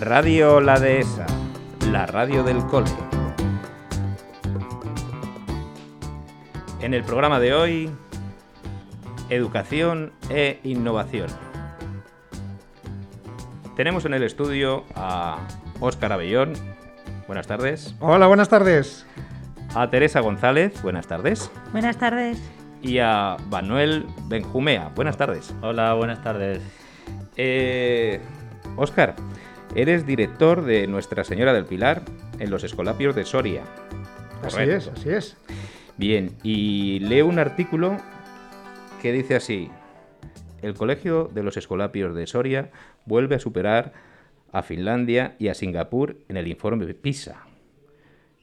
Radio 0.00 0.62
La 0.62 0.80
Dehesa, 0.80 1.26
la 1.92 2.06
radio 2.06 2.42
del 2.42 2.64
cole. 2.68 2.88
En 6.80 6.94
el 6.94 7.04
programa 7.04 7.38
de 7.38 7.52
hoy, 7.52 7.90
educación 9.28 10.14
e 10.30 10.58
innovación. 10.64 11.28
Tenemos 13.76 14.06
en 14.06 14.14
el 14.14 14.22
estudio 14.22 14.84
a 14.94 15.36
Óscar 15.80 16.14
Abellón. 16.14 16.54
Buenas 17.26 17.46
tardes. 17.46 17.94
Hola, 18.00 18.26
buenas 18.26 18.48
tardes. 18.48 19.04
A 19.74 19.90
Teresa 19.90 20.20
González. 20.20 20.80
Buenas 20.82 21.08
tardes. 21.08 21.50
Buenas 21.72 21.98
tardes. 21.98 22.42
Y 22.80 23.00
a 23.00 23.36
Manuel 23.50 24.06
Benjumea. 24.28 24.92
Buenas 24.94 25.18
tardes. 25.18 25.54
Hola, 25.60 25.92
buenas 25.92 26.22
tardes. 26.22 26.62
Eh, 27.36 28.22
Óscar, 28.76 29.14
eres 29.74 30.06
director 30.06 30.62
de 30.64 30.86
Nuestra 30.86 31.24
Señora 31.24 31.52
del 31.52 31.64
Pilar 31.64 32.02
en 32.38 32.50
los 32.50 32.64
Escolapios 32.64 33.14
de 33.14 33.24
Soria. 33.24 33.62
Así 34.42 34.56
Correcto. 34.56 34.76
es, 34.76 34.88
así 34.88 35.08
es. 35.10 35.36
Bien, 35.96 36.32
y 36.42 36.98
leo 37.00 37.26
un 37.26 37.38
artículo 37.38 37.96
que 39.02 39.12
dice 39.12 39.36
así. 39.36 39.70
El 40.62 40.74
Colegio 40.74 41.30
de 41.32 41.42
los 41.42 41.56
Escolapios 41.56 42.14
de 42.14 42.26
Soria 42.26 42.70
vuelve 43.06 43.36
a 43.36 43.38
superar 43.38 43.92
a 44.52 44.62
Finlandia 44.62 45.36
y 45.38 45.48
a 45.48 45.54
Singapur 45.54 46.16
en 46.28 46.36
el 46.36 46.48
informe 46.48 46.92
PISA. 46.94 47.46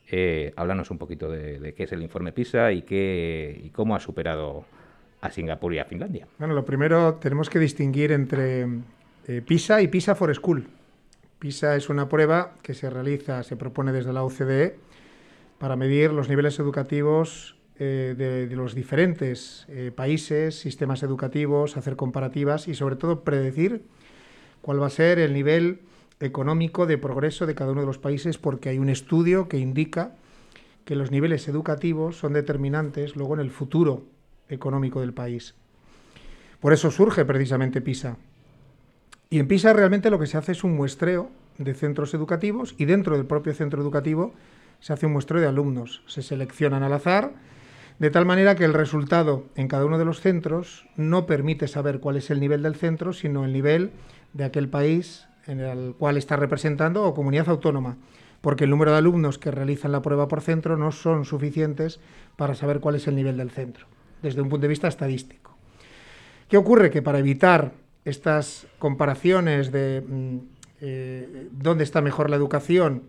Eh, 0.10 0.54
háblanos 0.56 0.90
un 0.90 0.98
poquito 0.98 1.30
de, 1.30 1.60
de 1.60 1.74
qué 1.74 1.84
es 1.84 1.92
el 1.92 2.02
informe 2.02 2.32
PISA 2.32 2.72
y, 2.72 2.84
qué, 2.84 3.60
y 3.62 3.70
cómo 3.72 3.96
ha 3.96 4.00
superado 4.00 4.66
a 5.20 5.30
Singapur 5.32 5.74
y 5.74 5.80
a 5.80 5.86
Finlandia. 5.86 6.28
Bueno, 6.40 6.54
lo 6.54 6.64
primero 6.64 7.16
tenemos 7.16 7.50
que 7.50 7.60
distinguir 7.60 8.12
entre 8.12 8.68
eh, 9.28 9.42
PISA 9.46 9.82
y 9.82 9.88
PISA 9.88 10.16
for 10.16 10.34
School. 10.34 10.66
PISA 11.40 11.76
es 11.76 11.90
una 11.90 12.10
prueba 12.10 12.56
que 12.64 12.74
se 12.74 12.90
realiza, 12.90 13.44
se 13.44 13.56
propone 13.56 13.92
desde 13.92 14.14
la 14.14 14.24
OCDE 14.24 14.78
para 15.60 15.76
medir 15.76 16.12
los 16.12 16.30
niveles 16.30 16.60
educativos 16.60 17.56
eh, 17.80 18.16
de, 18.18 18.56
los 18.56 18.74
diferentes 18.74 19.66
eh, 19.70 19.92
países, 19.96 20.60
sistemas 20.60 21.04
educativos, 21.04 21.78
hacer 21.78 21.96
comparativas 21.96 22.68
y 22.68 22.74
sobre 22.74 22.96
todo 22.96 23.24
predecir 23.24 23.84
cuál 24.62 24.82
va 24.82 24.88
a 24.88 24.92
ser 24.92 25.20
el 25.20 25.34
nivel 25.34 25.82
económico 26.20 26.88
de 26.88 26.98
progreso 26.98 27.46
de 27.46 27.54
cada 27.54 27.72
uno 27.72 27.82
de 27.82 27.88
los 27.88 28.00
países 28.00 28.40
porque 28.40 28.70
hay 28.70 28.80
un 28.80 28.90
estudio 28.90 29.48
que 29.48 29.60
indica 29.60 30.16
que 30.86 30.96
los 30.96 31.12
niveles 31.12 31.48
educativos 31.48 32.18
son 32.18 32.34
determinantes 32.34 33.16
luego 33.16 33.36
en 33.36 33.42
el 33.42 33.52
futuro 33.52 34.06
económico 34.50 35.02
del 35.02 35.14
país. 35.14 35.54
Por 36.60 36.74
eso 36.74 36.90
surge 36.90 37.26
precisamente 37.26 37.82
PISA. 37.82 38.18
Y 39.30 39.40
en 39.40 39.48
PISA 39.48 39.74
realmente 39.74 40.10
lo 40.10 40.20
que 40.20 40.28
se 40.28 40.38
hace 40.38 40.54
es 40.54 40.64
un 40.64 40.76
muestreo 40.76 41.30
de 41.58 41.74
centros 41.74 42.14
educativos 42.14 42.76
y 42.78 42.86
dentro 42.86 43.18
del 43.18 43.26
propio 43.26 43.54
centro 43.54 43.82
educativo 43.82 44.34
se 44.80 44.94
hace 44.94 45.06
un 45.06 45.14
muestreo 45.14 45.42
de 45.42 45.48
alumnos. 45.48 46.04
Se 46.08 46.22
seleccionan 46.22 46.84
al 46.84 46.94
azar, 46.94 47.34
de 48.00 48.10
tal 48.10 48.26
manera 48.26 48.56
que 48.56 48.64
el 48.64 48.74
resultado 48.74 49.46
en 49.56 49.68
cada 49.68 49.86
uno 49.86 49.98
de 49.98 50.06
los 50.06 50.22
centros 50.22 50.86
no 50.96 51.26
permite 51.26 51.68
saber 51.68 52.00
cuál 52.00 52.16
es 52.16 52.30
el 52.30 52.40
nivel 52.40 52.62
del 52.62 52.76
centro, 52.76 53.12
sino 53.12 53.44
el 53.44 53.54
nivel 53.54 53.92
de 54.34 54.46
aquel 54.46 54.70
país 54.70 55.28
en 55.48 55.60
el 55.60 55.96
cual 55.98 56.18
está 56.18 56.36
representando 56.36 57.04
o 57.04 57.14
comunidad 57.14 57.50
autónoma, 57.50 57.98
porque 58.42 58.66
el 58.66 58.70
número 58.70 58.92
de 58.92 58.98
alumnos 58.98 59.40
que 59.40 59.52
realizan 59.52 59.92
la 59.92 60.02
prueba 60.02 60.28
por 60.28 60.42
centro 60.42 60.78
no 60.78 60.92
son 60.92 61.26
suficientes 61.26 62.00
para 62.36 62.54
saber 62.54 62.80
cuál 62.80 62.96
es 62.96 63.08
el 63.08 63.16
nivel 63.16 63.38
del 63.38 63.50
centro, 63.50 63.88
desde 64.22 64.42
un 64.42 64.50
punto 64.50 64.64
de 64.64 64.68
vista 64.70 64.88
estadístico. 64.88 65.58
¿Qué 66.50 66.58
ocurre? 66.58 66.92
Que 66.92 67.02
para 67.02 67.20
evitar 67.20 67.74
estas 68.08 68.68
comparaciones 68.80 69.72
de 69.74 70.02
mm, 70.02 70.38
eh, 70.80 71.50
dónde 71.52 71.84
está 71.84 72.02
mejor 72.02 72.30
la 72.30 72.38
educación 72.38 73.04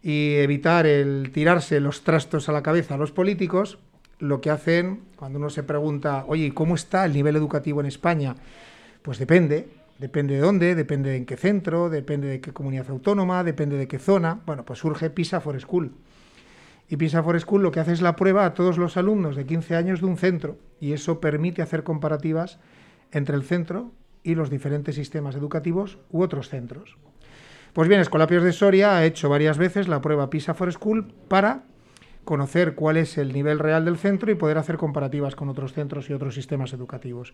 y 0.00 0.34
evitar 0.36 0.86
el 0.86 1.32
tirarse 1.32 1.80
los 1.80 2.04
trastos 2.04 2.48
a 2.48 2.52
la 2.52 2.62
cabeza 2.62 2.94
a 2.94 2.98
los 2.98 3.10
políticos, 3.10 3.78
lo 4.20 4.40
que 4.40 4.50
hacen 4.50 5.00
cuando 5.16 5.40
uno 5.40 5.50
se 5.50 5.64
pregunta, 5.64 6.24
oye, 6.28 6.54
¿cómo 6.54 6.76
está 6.76 7.04
el 7.04 7.14
nivel 7.14 7.34
educativo 7.34 7.80
en 7.80 7.86
España? 7.86 8.36
Pues 9.02 9.18
depende, 9.18 9.70
depende 9.98 10.34
de 10.34 10.40
dónde, 10.40 10.76
depende 10.76 11.10
de 11.10 11.16
en 11.16 11.26
qué 11.26 11.36
centro, 11.36 11.90
depende 11.90 12.28
de 12.28 12.40
qué 12.40 12.52
comunidad 12.52 12.88
autónoma, 12.90 13.42
depende 13.42 13.76
de 13.76 13.88
qué 13.88 13.98
zona. 13.98 14.40
Bueno, 14.46 14.64
pues 14.64 14.78
surge 14.78 15.10
PISA 15.10 15.40
for 15.40 15.60
School. 15.60 15.94
Y 16.88 16.96
PISA 16.96 17.24
for 17.24 17.38
School 17.40 17.62
lo 17.62 17.72
que 17.72 17.80
hace 17.80 17.92
es 17.92 18.02
la 18.02 18.14
prueba 18.14 18.46
a 18.46 18.54
todos 18.54 18.78
los 18.78 18.96
alumnos 18.96 19.34
de 19.34 19.46
15 19.46 19.74
años 19.74 20.00
de 20.00 20.06
un 20.06 20.16
centro 20.16 20.58
y 20.80 20.92
eso 20.92 21.20
permite 21.20 21.60
hacer 21.60 21.82
comparativas 21.82 22.60
entre 23.10 23.34
el 23.34 23.42
centro 23.42 23.90
y 24.28 24.34
los 24.34 24.50
diferentes 24.50 24.94
sistemas 24.94 25.34
educativos 25.36 25.96
u 26.10 26.22
otros 26.22 26.50
centros. 26.50 26.98
Pues 27.72 27.88
bien, 27.88 28.02
Escolapios 28.02 28.42
de 28.42 28.52
Soria 28.52 28.98
ha 28.98 29.04
hecho 29.06 29.30
varias 29.30 29.56
veces 29.56 29.88
la 29.88 30.02
prueba 30.02 30.28
PISA 30.28 30.52
for 30.52 30.70
School 30.70 31.06
para 31.28 31.62
conocer 32.24 32.74
cuál 32.74 32.98
es 32.98 33.16
el 33.16 33.32
nivel 33.32 33.58
real 33.58 33.86
del 33.86 33.96
centro 33.96 34.30
y 34.30 34.34
poder 34.34 34.58
hacer 34.58 34.76
comparativas 34.76 35.34
con 35.34 35.48
otros 35.48 35.72
centros 35.72 36.10
y 36.10 36.12
otros 36.12 36.34
sistemas 36.34 36.74
educativos. 36.74 37.32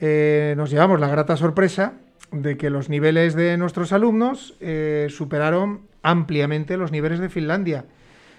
Eh, 0.00 0.54
nos 0.56 0.70
llevamos 0.70 0.98
la 0.98 1.08
grata 1.08 1.36
sorpresa 1.36 1.94
de 2.32 2.56
que 2.56 2.70
los 2.70 2.88
niveles 2.88 3.34
de 3.34 3.58
nuestros 3.58 3.92
alumnos 3.92 4.56
eh, 4.60 5.08
superaron 5.10 5.82
ampliamente 6.02 6.78
los 6.78 6.90
niveles 6.90 7.18
de 7.18 7.28
Finlandia. 7.28 7.84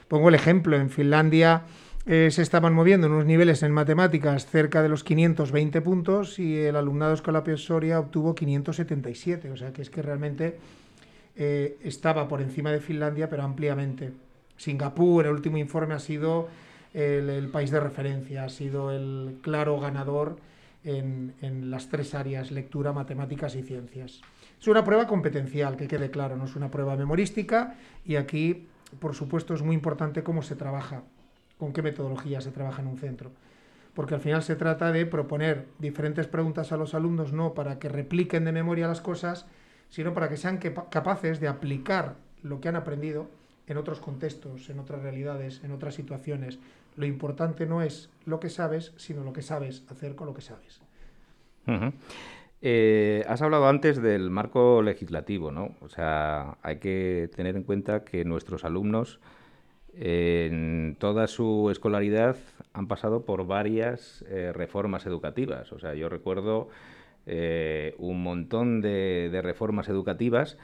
Pongo 0.08 0.30
el 0.30 0.36
ejemplo, 0.36 0.76
en 0.76 0.90
Finlandia 0.90 1.66
eh, 2.08 2.32
se 2.32 2.42
estaban 2.42 2.74
moviendo 2.74 3.08
en 3.08 3.14
unos 3.14 3.26
niveles 3.26 3.64
en 3.64 3.74
matemáticas 3.74 4.46
cerca 4.46 4.82
de 4.82 4.88
los 4.88 5.04
520 5.04 5.82
puntos 5.82 6.40
y 6.40 6.58
el 6.58 6.78
alumnado 6.78 7.14
Escolapio 7.14 7.58
Soria 7.58 8.00
obtuvo 8.00 8.34
577, 8.34 9.52
o 9.52 9.58
sea 9.58 9.74
que 9.74 9.82
es 9.82 9.90
que 9.90 10.02
realmente 10.02 10.58
eh, 11.36 11.78
estaba 11.84 12.30
por 12.30 12.42
encima 12.42 12.72
de 12.72 12.80
Finlandia, 12.80 13.30
pero 13.30 13.44
ampliamente. 13.44 14.14
Singapur, 14.56 15.26
el 15.26 15.34
último 15.34 15.58
informe, 15.58 15.96
ha 15.96 16.00
sido 16.00 16.48
el, 16.94 17.50
país 17.50 17.72
de 17.72 17.80
referencia, 17.82 18.46
ha 18.46 18.50
sido 18.50 18.92
el 18.92 19.40
claro 19.42 19.78
ganador 19.78 20.38
en, 20.86 21.34
las 21.70 21.90
tres 21.90 22.16
áreas, 22.16 22.52
lectura, 22.52 22.94
matemáticas 22.94 23.54
y 23.56 23.64
ciencias. 23.64 24.22
Es 24.60 24.68
una 24.70 24.86
prueba 24.86 25.08
competencial, 25.08 25.76
que 25.76 25.90
quede 25.90 26.10
claro, 26.10 26.38
no 26.38 26.46
es 26.46 26.56
una 26.56 26.72
prueba 26.72 26.96
memorística 26.96 27.76
y 28.06 28.16
aquí, 28.16 28.66
por 29.00 29.14
supuesto, 29.14 29.54
es 29.54 29.62
muy 29.62 29.76
importante 29.76 30.24
cómo 30.24 30.42
se 30.42 30.56
trabaja, 30.56 31.04
con 31.58 31.74
qué 31.74 31.82
metodología 31.82 32.42
se 32.42 32.52
trabaja 32.52 32.82
en 32.82 32.88
un 32.88 32.98
centro. 32.98 33.32
Porque 33.94 34.14
al 34.14 34.22
final 34.22 34.44
se 34.44 34.56
trata 34.56 34.92
de 34.92 35.06
proponer 35.06 35.66
diferentes 35.80 36.28
preguntas 36.28 36.72
a 36.72 36.78
los 36.78 36.94
alumnos, 36.94 37.34
no 37.34 37.54
para 37.54 37.80
que 37.80 37.90
repliquen 37.90 38.46
de 38.46 38.52
memoria 38.52 38.88
las 38.88 39.02
cosas, 39.02 39.48
sino 39.90 40.14
para 40.14 40.30
que 40.30 40.38
sean 40.38 40.58
capaces 40.58 41.40
de 41.40 41.48
aplicar 41.48 42.16
lo 42.44 42.62
que 42.62 42.70
han 42.70 42.76
aprendido 42.76 43.28
en 43.68 43.78
otros 43.78 44.00
contextos, 44.00 44.70
en 44.70 44.80
otras 44.80 45.02
realidades, 45.02 45.62
en 45.64 45.72
otras 45.72 45.96
situaciones. 45.96 46.60
Lo 46.96 47.06
importante 47.06 47.66
no 47.66 47.82
es 47.82 48.10
lo 48.26 48.40
que 48.40 48.50
sabes, 48.50 48.94
sino 48.98 49.24
lo 49.24 49.34
que 49.34 49.42
sabes 49.42 49.84
hacer 49.90 50.16
con 50.16 50.28
lo 50.28 50.34
que 50.34 50.42
sabes. 50.42 50.82
Eh, 52.62 53.24
has 53.28 53.42
hablado 53.42 53.68
antes 53.68 54.02
del 54.02 54.30
marco 54.30 54.82
legislativo, 54.82 55.52
¿no? 55.52 55.76
O 55.82 55.90
sea, 55.90 56.58
hay 56.62 56.78
que 56.78 57.30
tener 57.36 57.56
en 57.56 57.64
cuenta 57.64 58.04
que 58.04 58.26
nuestros 58.26 58.64
alumnos 58.64 59.20
en 60.00 60.96
toda 61.00 61.28
su 61.28 61.70
escolaridad 61.72 62.38
han 62.74 62.88
pasado 62.88 63.26
por 63.26 63.48
varias 63.48 64.24
eh, 64.30 64.52
reformas 64.54 65.06
educativas. 65.06 65.72
O 65.72 65.80
sea, 65.80 65.96
yo 65.96 66.10
recuerdo 66.10 66.70
eh, 67.26 67.96
un 67.98 68.22
montón 68.22 68.82
de, 68.82 69.40
reformas 69.44 69.90
educativas 69.90 70.58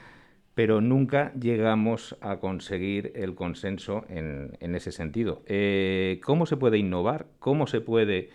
pero 0.54 0.80
nunca 0.80 1.32
llegamos 1.34 2.16
a 2.20 2.36
conseguir 2.36 3.10
el 3.16 3.34
consenso 3.34 4.04
en, 4.08 4.54
ese 4.60 4.92
sentido. 4.92 5.42
Eh, 5.46 6.20
¿Cómo 6.22 6.46
se 6.46 6.56
puede 6.56 6.78
innovar? 6.78 7.26
¿Cómo 7.40 7.66
se 7.66 7.80
puede 7.80 8.30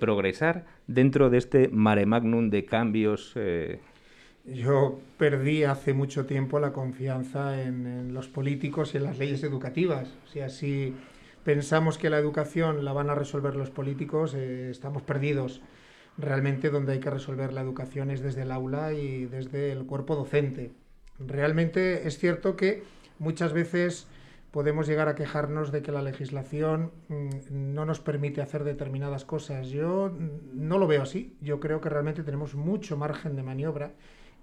progresar 0.00 0.66
dentro 0.86 1.30
de 1.30 1.38
este 1.38 1.68
mare 1.68 2.04
magnum 2.04 2.50
de 2.50 2.66
cambios? 2.66 3.34
Yo 4.44 5.00
perdí 5.16 5.64
hace 5.64 5.94
mucho 5.94 6.26
tiempo 6.26 6.60
la 6.60 6.72
confianza 6.72 7.62
en, 7.62 8.12
los 8.12 8.28
políticos 8.28 8.94
y 8.94 8.98
en 8.98 9.04
las 9.04 9.18
leyes 9.18 9.42
educativas. 9.42 10.14
O 10.24 10.28
sea, 10.28 10.48
si 10.48 10.94
pensamos 11.44 11.98
que 11.98 12.10
la 12.10 12.18
educación 12.18 12.84
la 12.84 12.92
van 12.92 13.10
a 13.10 13.14
resolver 13.14 13.56
los 13.56 13.70
políticos, 13.70 14.34
eh, 14.34 14.70
estamos 14.70 15.02
perdidos. 15.02 15.62
Realmente 16.18 16.70
donde 16.70 16.92
hay 16.92 17.00
que 17.00 17.10
resolver 17.10 17.52
la 17.52 17.62
educación 17.62 18.10
es 18.10 18.20
desde 18.20 18.42
el 18.42 18.52
aula 18.52 18.92
y 18.92 19.24
desde 19.24 19.72
el 19.72 19.86
cuerpo 19.86 20.14
docente 20.14 20.72
realmente 21.18 22.06
es 22.06 22.18
cierto 22.18 22.56
que 22.56 22.82
muchas 23.18 23.52
veces 23.52 24.06
podemos 24.50 24.86
llegar 24.86 25.08
a 25.08 25.14
quejarnos 25.14 25.72
de 25.72 25.82
que 25.82 25.92
la 25.92 26.02
legislación 26.02 26.92
mm, 27.08 27.28
no 27.50 27.84
nos 27.84 28.00
permite 28.00 28.40
hacer 28.40 28.64
determinadas 28.64 29.24
cosas. 29.24 29.68
Yo 29.68 30.12
no 30.52 30.78
lo 30.78 30.86
veo 30.86 31.02
así. 31.02 31.36
Yo 31.40 31.58
creo 31.58 31.80
que 31.80 31.88
realmente 31.88 32.22
tenemos 32.22 32.54
mucho 32.54 32.96
margen 32.96 33.34
de 33.34 33.42
maniobra 33.42 33.92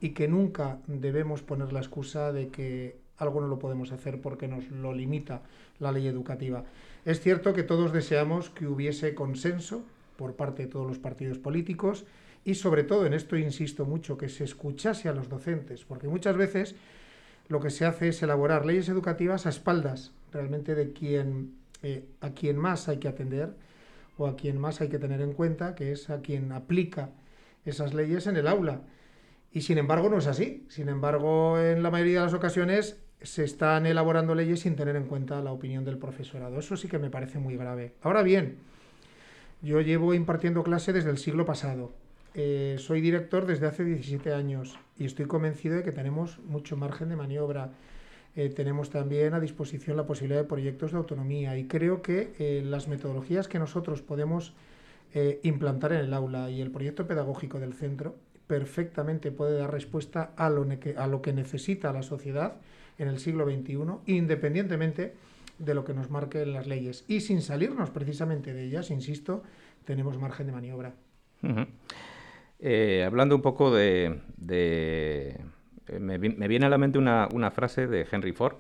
y 0.01 0.09
que 0.09 0.27
nunca 0.27 0.79
debemos 0.87 1.43
poner 1.43 1.71
la 1.71 1.79
excusa 1.79 2.33
de 2.33 2.49
que 2.49 2.97
algo 3.17 3.39
no 3.39 3.47
lo 3.47 3.59
podemos 3.59 3.91
hacer 3.91 4.19
porque 4.19 4.47
nos 4.47 4.69
lo 4.71 4.93
limita 4.93 5.43
la 5.79 5.91
ley 5.91 6.07
educativa. 6.07 6.65
Es 7.05 7.21
cierto 7.21 7.53
que 7.53 7.63
todos 7.63 7.93
deseamos 7.93 8.49
que 8.49 8.67
hubiese 8.67 9.13
consenso 9.13 9.83
por 10.17 10.35
parte 10.35 10.63
de 10.63 10.69
todos 10.69 10.87
los 10.87 10.97
partidos 10.97 11.37
políticos 11.37 12.05
y 12.43 12.55
sobre 12.55 12.83
todo, 12.83 13.05
en 13.05 13.13
esto 13.13 13.37
insisto 13.37 13.85
mucho, 13.85 14.17
que 14.17 14.27
se 14.27 14.43
escuchase 14.43 15.07
a 15.07 15.13
los 15.13 15.29
docentes, 15.29 15.85
porque 15.85 16.07
muchas 16.07 16.35
veces 16.35 16.75
lo 17.47 17.59
que 17.59 17.69
se 17.69 17.85
hace 17.85 18.07
es 18.07 18.23
elaborar 18.23 18.65
leyes 18.65 18.89
educativas 18.89 19.45
a 19.45 19.49
espaldas 19.49 20.11
realmente 20.31 20.73
de 20.73 20.93
quien, 20.93 21.53
eh, 21.83 22.05
a 22.21 22.31
quien 22.31 22.57
más 22.57 22.87
hay 22.87 22.97
que 22.97 23.07
atender 23.07 23.53
o 24.17 24.25
a 24.25 24.35
quien 24.35 24.57
más 24.57 24.81
hay 24.81 24.89
que 24.89 24.97
tener 24.97 25.21
en 25.21 25.33
cuenta, 25.33 25.75
que 25.75 25.91
es 25.91 26.09
a 26.09 26.21
quien 26.21 26.51
aplica 26.51 27.09
esas 27.65 27.93
leyes 27.93 28.25
en 28.25 28.37
el 28.37 28.47
aula. 28.47 28.81
Y 29.53 29.61
sin 29.61 29.77
embargo 29.77 30.09
no 30.09 30.17
es 30.17 30.27
así. 30.27 30.65
Sin 30.69 30.89
embargo, 30.89 31.59
en 31.59 31.83
la 31.83 31.91
mayoría 31.91 32.19
de 32.19 32.25
las 32.25 32.33
ocasiones 32.33 33.01
se 33.21 33.43
están 33.43 33.85
elaborando 33.85 34.33
leyes 34.33 34.61
sin 34.61 34.75
tener 34.75 34.95
en 34.95 35.05
cuenta 35.05 35.41
la 35.41 35.51
opinión 35.51 35.83
del 35.83 35.97
profesorado. 35.97 36.57
Eso 36.59 36.77
sí 36.77 36.87
que 36.87 36.99
me 36.99 37.09
parece 37.09 37.37
muy 37.37 37.55
grave. 37.55 37.93
Ahora 38.01 38.23
bien, 38.23 38.57
yo 39.61 39.81
llevo 39.81 40.13
impartiendo 40.13 40.63
clase 40.63 40.93
desde 40.93 41.09
el 41.09 41.17
siglo 41.17 41.45
pasado. 41.45 41.91
Eh, 42.33 42.77
soy 42.79 43.01
director 43.01 43.45
desde 43.45 43.67
hace 43.67 43.83
17 43.83 44.33
años 44.33 44.79
y 44.97 45.05
estoy 45.05 45.25
convencido 45.25 45.75
de 45.75 45.83
que 45.83 45.91
tenemos 45.91 46.39
mucho 46.39 46.77
margen 46.77 47.09
de 47.09 47.17
maniobra. 47.17 47.71
Eh, 48.37 48.49
tenemos 48.49 48.89
también 48.89 49.33
a 49.33 49.41
disposición 49.41 49.97
la 49.97 50.05
posibilidad 50.05 50.41
de 50.41 50.47
proyectos 50.47 50.93
de 50.93 50.97
autonomía 50.97 51.57
y 51.57 51.67
creo 51.67 52.01
que 52.01 52.33
eh, 52.39 52.63
las 52.65 52.87
metodologías 52.87 53.49
que 53.49 53.59
nosotros 53.59 54.01
podemos 54.01 54.53
implantar 55.43 55.91
en 55.91 55.99
el 55.99 56.13
aula 56.13 56.49
y 56.49 56.61
el 56.61 56.71
proyecto 56.71 57.05
pedagógico 57.05 57.59
del 57.59 57.73
centro 57.73 58.15
perfectamente 58.47 59.31
puede 59.31 59.57
dar 59.57 59.71
respuesta 59.71 60.33
a 60.35 60.49
lo, 60.49 61.21
que 61.21 61.33
necesita 61.33 61.93
la 61.93 62.03
sociedad 62.03 62.55
en 62.97 63.07
el 63.07 63.19
siglo 63.19 63.45
XXI, 63.45 63.77
independientemente 64.07 65.13
de 65.57 65.73
lo 65.73 65.85
que 65.85 65.93
nos 65.93 66.09
marquen 66.09 66.53
las 66.53 66.67
leyes. 66.67 67.05
Y 67.07 67.21
sin 67.21 67.41
salirnos 67.41 67.89
precisamente 67.89 68.53
de 68.53 68.65
ellas, 68.65 68.91
insisto, 68.91 69.43
tenemos 69.85 70.17
margen 70.17 70.47
de 70.47 70.51
maniobra. 70.51 70.93
Eh, 72.59 73.03
hablando 73.05 73.35
un 73.35 73.41
poco 73.41 73.73
de... 73.73 74.21
Eh, 74.49 75.37
me, 75.99 76.17
viene 76.17 76.65
a 76.65 76.69
la 76.69 76.77
mente 76.77 76.97
una, 76.97 77.51
frase 77.51 77.87
de 77.87 78.07
Henry 78.09 78.33
Ford 78.33 78.55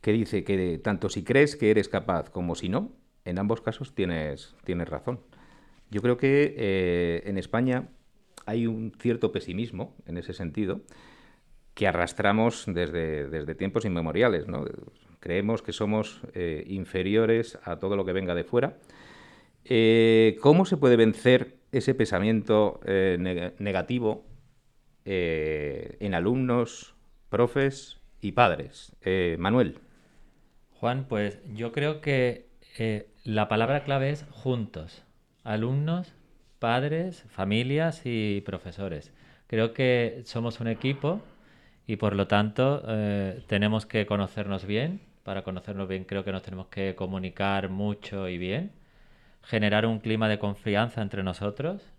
que 0.00 0.12
dice 0.12 0.44
que 0.44 0.78
tanto 0.78 1.08
si 1.08 1.22
crees 1.24 1.56
que 1.56 1.70
eres 1.70 1.88
capaz 1.88 2.30
como 2.30 2.54
si 2.54 2.68
no, 2.68 2.92
en 3.24 3.38
ambos 3.38 3.60
casos 3.60 3.94
tienes, 3.94 4.54
tienes 4.64 4.88
razón. 4.88 5.20
Yo 5.90 6.00
creo 6.02 6.16
que 6.16 6.54
eh, 6.56 7.22
en 7.26 7.38
España 7.38 7.88
hay 8.46 8.66
un 8.66 8.92
cierto 8.98 9.32
pesimismo 9.32 9.94
en 10.06 10.16
ese 10.16 10.32
sentido 10.32 10.80
que 11.74 11.86
arrastramos 11.86 12.64
desde, 12.66 13.28
desde 13.28 13.54
tiempos 13.54 13.84
inmemoriales. 13.84 14.48
¿no? 14.48 14.64
Creemos 15.20 15.60
que 15.60 15.72
somos 15.72 16.22
eh, 16.32 16.64
inferiores 16.68 17.58
a 17.64 17.78
todo 17.78 17.96
lo 17.96 18.06
que 18.06 18.14
venga 18.14 18.34
de 18.34 18.44
fuera. 18.44 18.78
Eh, 19.64 20.38
¿Cómo 20.40 20.64
se 20.64 20.78
puede 20.78 20.96
vencer 20.96 21.56
ese 21.72 21.94
pensamiento 21.94 22.80
eh, 22.86 23.52
negativo 23.58 24.24
en 25.04 26.14
alumnos, 26.14 26.96
profes 27.28 28.00
y 28.20 28.32
padres? 28.32 28.96
Manuel. 29.38 29.78
Juan, 30.70 31.06
pues 31.08 31.40
yo 31.54 31.70
creo 31.70 32.00
que 32.00 32.46
la 33.22 33.48
palabra 33.48 33.84
clave 33.84 34.10
es 34.10 34.24
juntos. 34.30 35.04
Alumnos, 35.44 36.12
padres, 36.66 37.24
familias 37.28 38.02
y 38.04 38.40
profesores. 38.40 39.12
Creo 39.46 39.72
que 39.72 40.22
somos 40.24 40.58
un 40.58 40.66
equipo 40.66 41.20
y 41.86 41.94
por 41.94 42.16
lo 42.16 42.26
tanto 42.26 42.82
eh, 42.88 43.40
tenemos 43.46 43.86
que 43.86 44.04
conocernos 44.04 44.66
bien. 44.66 45.00
Para 45.22 45.44
conocernos 45.44 45.86
bien 45.86 46.02
creo 46.02 46.24
que 46.24 46.32
nos 46.32 46.42
tenemos 46.42 46.66
que 46.66 46.96
comunicar 46.96 47.68
mucho 47.68 48.28
y 48.28 48.36
bien, 48.36 48.72
generar 49.44 49.86
un 49.86 50.00
clima 50.00 50.28
de 50.28 50.40
confianza 50.40 51.02
entre 51.02 51.22
nosotros 51.22 51.92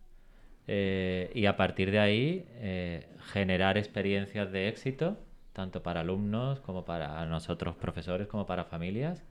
eh, 0.67 1.31
y 1.33 1.45
a 1.45 1.55
partir 1.55 1.89
de 1.89 1.99
ahí 1.99 2.45
eh, 2.55 3.07
generar 3.31 3.77
experiencias 3.77 4.51
de 4.51 4.67
éxito, 4.67 5.17
tanto 5.53 5.81
para 5.81 6.01
alumnos 6.01 6.59
como 6.59 6.83
para 6.83 7.25
nosotros 7.25 7.77
profesores, 7.77 8.27
como 8.27 8.45
para 8.45 8.65
familias, 8.65 9.23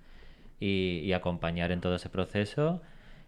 y 0.58 1.12
acompañar 1.12 1.72
en 1.72 1.82
todo 1.82 1.96
ese 1.96 2.08
proceso 2.08 2.80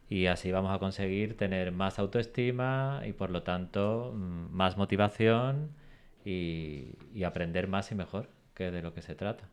y 0.09 0.27
así 0.27 0.51
vamos 0.51 0.75
a 0.75 0.79
conseguir 0.79 1.37
tener 1.37 1.71
más 1.73 1.99
autoestima 1.99 3.03
y 3.07 3.13
por 3.13 3.31
lo 3.31 3.43
tanto 3.43 4.13
mm, 4.15 4.55
más 4.55 4.77
motivación 4.77 5.71
y, 6.25 6.95
aprender 7.25 7.69
más 7.69 7.91
y 7.91 7.95
mejor, 7.95 8.29
que 8.55 8.71
de 8.71 8.83
lo 8.83 8.95
que 8.95 9.03
se 9.03 9.15
trata. 9.15 9.49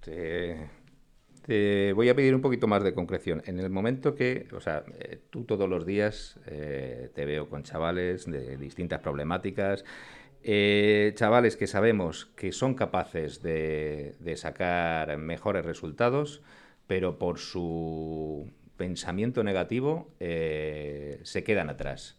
Te, 0.00 1.92
voy 1.92 2.08
a 2.08 2.14
pedir 2.14 2.34
un 2.34 2.40
poquito 2.40 2.66
más 2.66 2.84
de 2.84 2.94
concreción. 2.94 3.42
En 3.46 3.58
el 3.58 3.70
momento 3.70 4.14
que, 4.14 4.48
o 4.52 4.60
sea, 4.60 4.84
eh, 4.98 5.20
tú 5.30 5.44
todos 5.44 5.68
los 5.68 5.86
días 5.86 6.38
eh, 6.46 7.10
te 7.14 7.24
veo 7.24 7.48
con 7.48 7.62
chavales 7.62 8.30
de 8.30 8.56
distintas 8.56 9.00
problemáticas, 9.00 9.84
eh, 10.42 11.12
chavales 11.14 11.56
que 11.56 11.68
sabemos 11.68 12.26
que 12.36 12.52
son 12.52 12.74
capaces 12.74 13.42
de 13.42 14.34
sacar 14.36 15.16
mejores 15.16 15.64
resultados, 15.64 16.42
pero 16.86 17.18
por 17.18 17.38
su 17.38 18.50
pensamiento 18.82 19.44
negativo 19.44 20.12
eh, 20.18 21.20
se 21.22 21.44
quedan 21.44 21.70
atrás. 21.70 22.18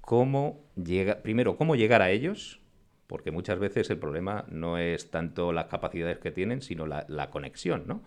¿Cómo 0.00 0.64
llega, 0.74 1.22
primero, 1.22 1.56
cómo 1.56 1.76
llegar 1.76 2.02
a 2.02 2.10
ellos? 2.10 2.60
Porque 3.06 3.30
muchas 3.30 3.60
veces 3.60 3.88
el 3.88 3.98
problema 3.98 4.44
no 4.48 4.76
es 4.76 5.12
tanto 5.12 5.52
las 5.52 5.66
capacidades 5.66 6.18
que 6.18 6.32
tienen, 6.32 6.62
sino 6.62 6.84
la, 6.84 7.30
conexión, 7.30 7.84
¿no? 7.86 8.02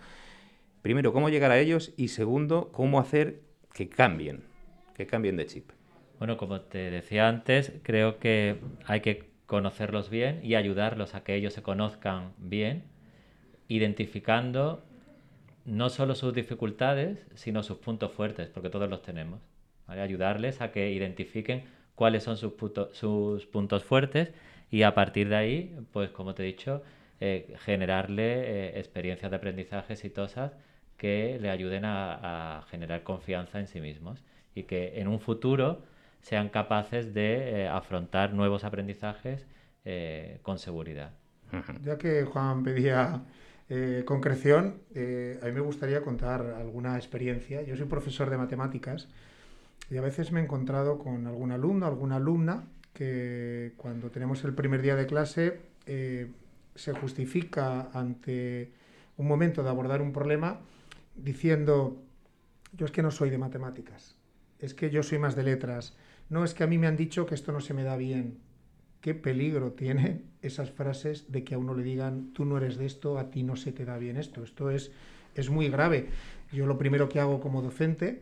Primero, 0.82 1.14
cómo 1.14 1.30
llegar 1.30 1.52
a 1.52 1.60
ellos 1.60 1.94
y 1.96 2.10
segundo, 2.10 2.74
cómo 2.74 3.00
hacer 3.00 3.40
que 3.74 3.88
cambien, 3.88 4.44
que 4.94 5.08
cambien 5.08 5.38
de 5.38 5.46
chip. 5.46 5.70
Bueno, 6.20 6.36
como 6.36 6.60
te 6.60 6.92
decía 6.92 7.30
antes, 7.30 7.72
creo 7.84 8.20
que 8.20 8.58
hay 8.86 9.00
que 9.00 9.32
conocerlos 9.46 10.10
bien 10.10 10.42
y 10.44 10.56
ayudarlos 10.56 11.16
a 11.16 11.24
que 11.24 11.36
ellos 11.36 11.54
se 11.54 11.62
conozcan 11.62 12.34
bien, 12.38 12.84
identificando 13.70 14.84
no 15.66 15.90
solo 15.90 16.16
sus 16.16 16.34
dificultades, 16.34 17.26
sino 17.36 17.64
sus 17.64 17.78
puntos 17.78 18.12
fuertes, 18.12 18.50
porque 18.50 18.70
todos 18.70 18.90
los 18.90 19.02
tenemos. 19.02 19.42
Ayudarles 19.88 20.62
a 20.62 20.72
que 20.72 20.92
identifiquen 20.92 21.64
cuáles 21.96 22.24
son 22.24 22.38
sus, 22.38 22.54
sus, 22.94 23.46
puntos 23.46 23.84
fuertes 23.84 24.32
y 24.70 24.84
a 24.84 24.96
partir 24.96 25.30
de 25.30 25.36
ahí, 25.36 25.80
pues 25.92 26.10
como 26.12 26.34
te 26.34 26.44
he 26.44 26.46
dicho, 26.46 26.82
eh, 27.20 27.54
generarle 27.60 28.24
eh, 28.24 28.80
experiencias 28.80 29.30
de 29.30 29.38
aprendizaje 29.38 29.94
exitosas 29.94 30.54
que 30.98 31.38
le 31.42 31.50
ayuden 31.50 31.84
a, 31.86 32.64
generar 32.70 33.04
confianza 33.04 33.60
en 33.60 33.68
sí 33.68 33.82
mismos 33.82 34.24
y 34.56 34.64
que 34.64 35.00
en 35.00 35.08
un 35.08 35.20
futuro 35.20 35.84
sean 36.22 36.50
capaces 36.50 37.14
de 37.14 37.64
eh, 37.64 37.68
afrontar 37.68 38.34
nuevos 38.34 38.64
aprendizajes 38.64 39.46
con 40.44 40.60
seguridad. 40.60 41.12
Ya 41.82 41.98
que 41.98 42.24
Juan 42.24 42.64
pedía 42.64 43.24
eh, 43.74 44.04
concreción, 44.04 44.82
eh, 44.94 45.40
a 45.42 45.46
mí 45.46 45.54
me 45.54 45.62
gustaría 45.62 46.02
contar 46.02 46.42
alguna 46.58 46.98
experiencia. 46.98 47.62
Yo 47.62 47.78
soy 47.78 47.86
profesor 47.86 48.30
de 48.30 48.38
matemáticas 48.38 49.08
y 49.90 49.96
a 49.96 50.02
veces 50.02 50.34
me 50.34 50.42
he 50.42 50.44
encontrado 50.44 51.00
con 51.00 51.26
algún 51.26 51.54
alumno, 51.54 51.86
alguna 51.86 52.18
alumna, 52.18 52.66
que 52.94 53.72
cuando 53.78 54.10
tenemos 54.10 54.44
el 54.44 54.54
primer 54.54 54.82
día 54.82 54.98
de 54.98 55.06
clase 55.06 55.62
eh, 55.86 56.30
se 56.76 56.92
justifica 56.92 57.90
ante 57.94 58.74
un 59.16 59.30
momento 59.30 59.64
de 59.64 59.70
abordar 59.70 60.02
un 60.02 60.12
problema 60.12 60.60
diciendo, 61.16 62.04
yo 62.74 62.86
es 62.86 62.92
que 62.92 63.02
no 63.02 63.10
soy 63.10 63.30
de 63.30 63.38
matemáticas, 63.38 64.18
es 64.60 64.74
que 64.74 64.90
yo 64.90 65.02
soy 65.02 65.18
más 65.18 65.38
de 65.38 65.44
letras, 65.44 65.96
no 66.28 66.44
es 66.44 66.54
que 66.54 66.66
a 66.66 66.68
mí 66.68 66.78
me 66.78 66.88
han 66.88 66.98
dicho 66.98 67.26
que 67.26 67.36
esto 67.36 67.54
no 67.54 67.62
se 67.62 67.74
me 67.74 67.84
da 67.84 67.96
bien, 67.96 68.38
qué 69.02 69.16
peligro 69.16 69.74
tiene 69.74 70.22
esas 70.42 70.72
frases 70.72 71.32
de 71.32 71.44
que 71.44 71.56
a 71.56 71.58
uno 71.58 71.74
le 71.74 71.84
digan, 71.84 72.34
tú 72.34 72.46
no 72.46 72.58
eres 72.58 72.78
de 72.78 72.86
esto, 72.86 73.18
a 73.18 73.30
ti 73.30 73.44
no 73.44 73.56
se 73.56 73.72
te 73.72 73.86
da 73.86 73.98
bien 73.98 74.18
esto. 74.18 74.44
Esto 74.44 74.70
es, 74.70 74.92
es 75.36 75.50
muy 75.50 75.70
grave. 75.70 76.10
Yo 76.52 76.66
lo 76.66 76.78
primero 76.78 77.10
que 77.10 77.20
hago 77.20 77.40
como 77.40 77.62
docente, 77.62 78.22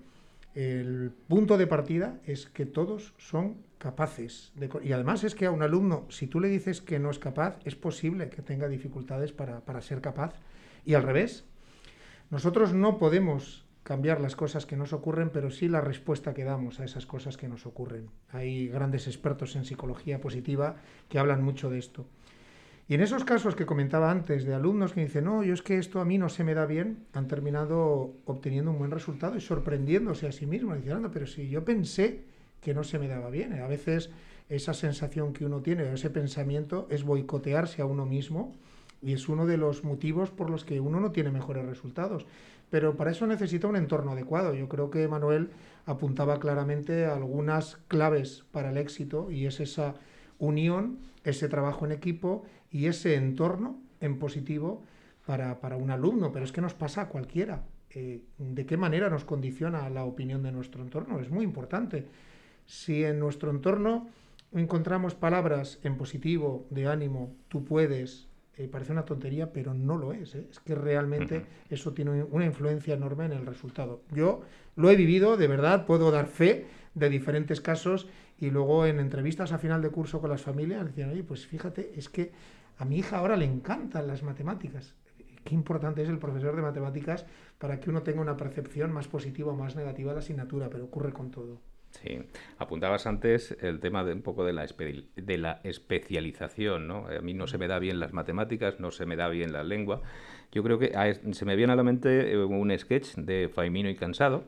el 0.56 1.12
punto 1.28 1.58
de 1.58 1.68
partida 1.68 2.20
es 2.26 2.48
que 2.48 2.66
todos 2.66 3.14
son 3.18 3.58
capaces. 3.78 4.52
Y 4.84 4.92
además 4.92 5.24
es 5.24 5.36
que 5.36 5.46
a 5.46 5.52
un 5.52 5.62
alumno, 5.62 6.06
si 6.10 6.28
tú 6.28 6.40
le 6.40 6.50
dices 6.50 6.82
que 6.82 7.00
no 7.00 7.10
es 7.10 7.20
capaz, 7.20 7.60
es 7.66 7.76
posible 7.76 8.30
que 8.30 8.42
tenga 8.42 8.68
dificultades 8.68 9.32
para, 9.32 9.62
para 9.62 9.82
ser 9.82 10.02
capaz. 10.02 10.34
Y 10.86 10.96
al 10.96 11.04
revés, 11.04 11.46
nosotros 12.30 12.74
no 12.74 12.98
podemos 12.98 13.66
cambiar 13.84 14.22
las 14.22 14.36
cosas 14.36 14.66
que 14.66 14.76
nos 14.76 14.94
ocurren, 14.94 15.30
pero 15.30 15.52
sí 15.52 15.68
la 15.68 15.82
respuesta 15.82 16.34
que 16.34 16.44
damos 16.44 16.80
a 16.80 16.86
esas 16.86 17.06
cosas 17.06 17.38
que 17.38 17.48
nos 17.48 17.66
ocurren. 17.66 18.10
Hay 18.32 18.68
grandes 18.68 19.08
expertos 19.08 19.56
en 19.56 19.66
psicología 19.66 20.22
positiva 20.22 20.78
que 21.08 21.20
hablan 21.20 21.44
mucho 21.44 21.70
de 21.70 21.80
esto. 21.80 22.06
Y 22.88 22.96
en 22.96 23.02
esos 23.02 23.24
casos 23.24 23.56
que 23.56 23.68
comentaba 23.68 24.10
antes 24.10 24.46
de 24.46 24.54
alumnos 24.56 24.94
que 24.94 25.02
dicen, 25.02 25.26
no, 25.26 25.44
yo 25.44 25.54
es 25.54 25.62
que 25.62 25.78
esto 25.78 26.02
a 26.02 26.06
mí 26.06 26.18
no 26.18 26.28
se 26.28 26.44
me 26.44 26.56
da 26.56 26.66
bien, 26.66 27.06
han 27.14 27.28
terminado 27.28 28.16
obteniendo 28.26 28.72
un 28.72 28.80
buen 28.80 28.90
resultado 28.90 29.38
y 29.38 29.42
sorprendiéndose 29.42 30.28
a 30.28 30.32
sí 30.32 30.48
mismos, 30.48 30.78
diciendo, 30.78 31.12
pero 31.12 31.28
si 31.28 31.50
yo 31.50 31.64
pensé 31.64 32.24
que 32.62 32.74
no 32.74 32.84
se 32.84 33.00
me 33.00 33.08
daba 33.08 33.30
bien. 33.30 33.54
A 33.54 33.68
veces 33.68 34.10
esa 34.50 34.74
sensación 34.74 35.34
que 35.34 35.46
uno 35.46 35.62
tiene, 35.62 35.92
ese 35.94 36.10
pensamiento, 36.10 36.88
es 36.90 37.04
boicotearse 37.04 37.82
a 37.82 37.86
uno 37.86 38.06
mismo 38.06 38.54
y 39.02 39.14
es 39.14 39.30
uno 39.30 39.46
de 39.46 39.58
los 39.58 39.84
motivos 39.84 40.32
por 40.32 40.50
los 40.50 40.66
que 40.66 40.80
uno 40.80 41.00
no 41.00 41.12
tiene 41.12 41.32
mejores 41.32 41.66
resultados. 41.66 42.26
Pero 42.70 42.96
para 42.96 43.12
eso 43.12 43.26
necesita 43.26 43.68
un 43.68 43.76
entorno 43.76 44.12
adecuado. 44.12 44.54
Yo 44.54 44.70
creo 44.70 44.90
que 44.90 45.08
Manuel 45.08 45.50
apuntaba 45.86 46.40
claramente 46.40 47.06
algunas 47.06 47.78
claves 47.88 48.46
para 48.52 48.70
el 48.70 48.78
éxito 48.78 49.32
y 49.32 49.46
es 49.48 49.60
esa 49.60 49.96
unión, 50.38 51.00
ese 51.24 51.50
trabajo 51.50 51.86
en 51.86 51.92
equipo 51.92 52.44
y 52.72 52.86
ese 52.86 53.16
entorno 53.16 53.82
en 54.02 54.20
positivo 54.20 54.84
para, 55.26 55.60
para 55.60 55.78
un 55.78 55.92
alumno. 55.92 56.32
Pero 56.32 56.46
es 56.46 56.52
que 56.52 56.62
nos 56.62 56.74
pasa 56.74 57.02
a 57.02 57.10
cualquiera. 57.10 57.64
Eh, 57.92 58.22
¿De 58.38 58.66
qué 58.66 58.78
manera 58.78 59.10
nos 59.10 59.26
condiciona 59.26 59.90
la 59.90 60.06
opinión 60.06 60.44
de 60.44 60.52
nuestro 60.52 60.84
entorno? 60.84 61.20
Es 61.20 61.32
muy 61.32 61.44
importante. 61.44 62.06
Si 62.66 63.04
en 63.04 63.20
nuestro 63.20 63.50
entorno 63.50 64.08
encontramos 64.52 65.16
palabras 65.16 65.80
en 65.84 65.98
positivo, 65.98 66.68
de 66.70 66.88
ánimo, 66.88 67.36
tú 67.48 67.66
puedes, 67.66 68.29
eh, 68.60 68.68
parece 68.68 68.92
una 68.92 69.06
tontería, 69.06 69.54
pero 69.54 69.74
no 69.74 69.98
lo 69.98 70.12
es. 70.12 70.36
¿eh? 70.36 70.46
Es 70.52 70.60
que 70.60 70.76
realmente 70.76 71.46
eso 71.70 71.94
tiene 71.94 72.24
una 72.24 72.46
influencia 72.46 72.94
enorme 72.94 73.24
en 73.24 73.32
el 73.32 73.46
resultado. 73.46 74.02
Yo 74.12 74.42
lo 74.76 74.90
he 74.92 74.98
vivido, 74.98 75.38
de 75.38 75.48
verdad, 75.48 75.86
puedo 75.86 76.12
dar 76.12 76.28
fe 76.28 76.66
de 76.94 77.10
diferentes 77.10 77.62
casos 77.62 78.10
y 78.38 78.50
luego 78.50 78.86
en 78.86 79.00
entrevistas 79.00 79.54
a 79.54 79.60
final 79.60 79.82
de 79.82 79.92
curso 79.92 80.20
con 80.20 80.30
las 80.30 80.42
familias 80.42 80.86
decían, 80.86 81.10
oye, 81.10 81.24
pues 81.24 81.48
fíjate, 81.48 81.94
es 81.96 82.10
que 82.10 82.34
a 82.78 82.84
mi 82.84 82.98
hija 82.98 83.18
ahora 83.18 83.38
le 83.38 83.46
encantan 83.46 84.08
las 84.08 84.24
matemáticas. 84.24 84.94
Qué 85.46 85.56
importante 85.56 86.04
es 86.04 86.10
el 86.10 86.20
profesor 86.20 86.54
de 86.54 86.62
matemáticas 86.62 87.26
para 87.60 87.80
que 87.80 87.90
uno 87.90 88.04
tenga 88.04 88.20
una 88.20 88.36
percepción 88.36 88.92
más 88.92 89.08
positiva 89.08 89.54
o 89.54 89.56
más 89.56 89.78
negativa 89.78 90.12
de 90.12 90.16
la 90.16 90.20
asignatura, 90.20 90.70
pero 90.70 90.84
ocurre 90.84 91.14
con 91.14 91.32
todo. 91.32 91.62
Sí, 91.92 92.20
apuntabas 92.58 93.08
antes 93.08 93.58
el 93.62 93.80
tema 93.80 94.04
de 94.04 94.14
un 94.14 94.22
poco 94.22 94.46
de 94.46 94.54
la, 94.54 94.66
de 95.16 95.38
la 95.38 95.60
especialización, 95.64 96.88
¿no? 96.88 97.08
A 97.08 97.20
mí 97.22 97.34
no 97.34 97.48
se 97.48 97.58
me 97.58 97.68
da 97.68 97.80
bien 97.80 98.00
las 98.00 98.14
matemáticas, 98.14 98.80
no 98.80 98.92
se 98.92 99.06
me 99.06 99.16
da 99.16 99.28
bien 99.28 99.52
la 99.52 99.64
lengua. 99.64 100.02
Yo 100.52 100.64
creo 100.64 100.80
que 100.80 100.94
se 101.32 101.46
me 101.46 101.56
viene 101.56 101.74
a 101.74 101.76
la 101.76 101.84
mente 101.84 102.32
eh, 102.32 102.38
un 102.38 102.78
sketch 102.78 103.16
de 103.16 103.50
Faimino 103.50 103.90
y 103.90 103.96
Cansado, 103.96 104.46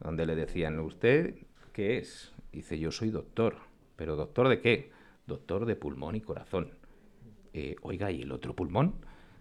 donde 0.00 0.26
le 0.26 0.34
decían, 0.34 0.80
¿usted 0.80 1.36
qué 1.72 1.98
es? 1.98 2.32
Dice, 2.52 2.78
yo 2.78 2.90
soy 2.90 3.10
doctor. 3.10 3.56
¿Pero 3.96 4.16
doctor 4.16 4.48
de 4.48 4.60
qué? 4.60 4.90
Doctor 5.26 5.66
de 5.66 5.76
pulmón 5.76 6.16
y 6.16 6.20
corazón. 6.20 6.72
Eh, 7.52 7.76
oiga, 7.82 8.10
¿y 8.10 8.22
el 8.22 8.32
otro 8.32 8.54
pulmón? 8.54 8.94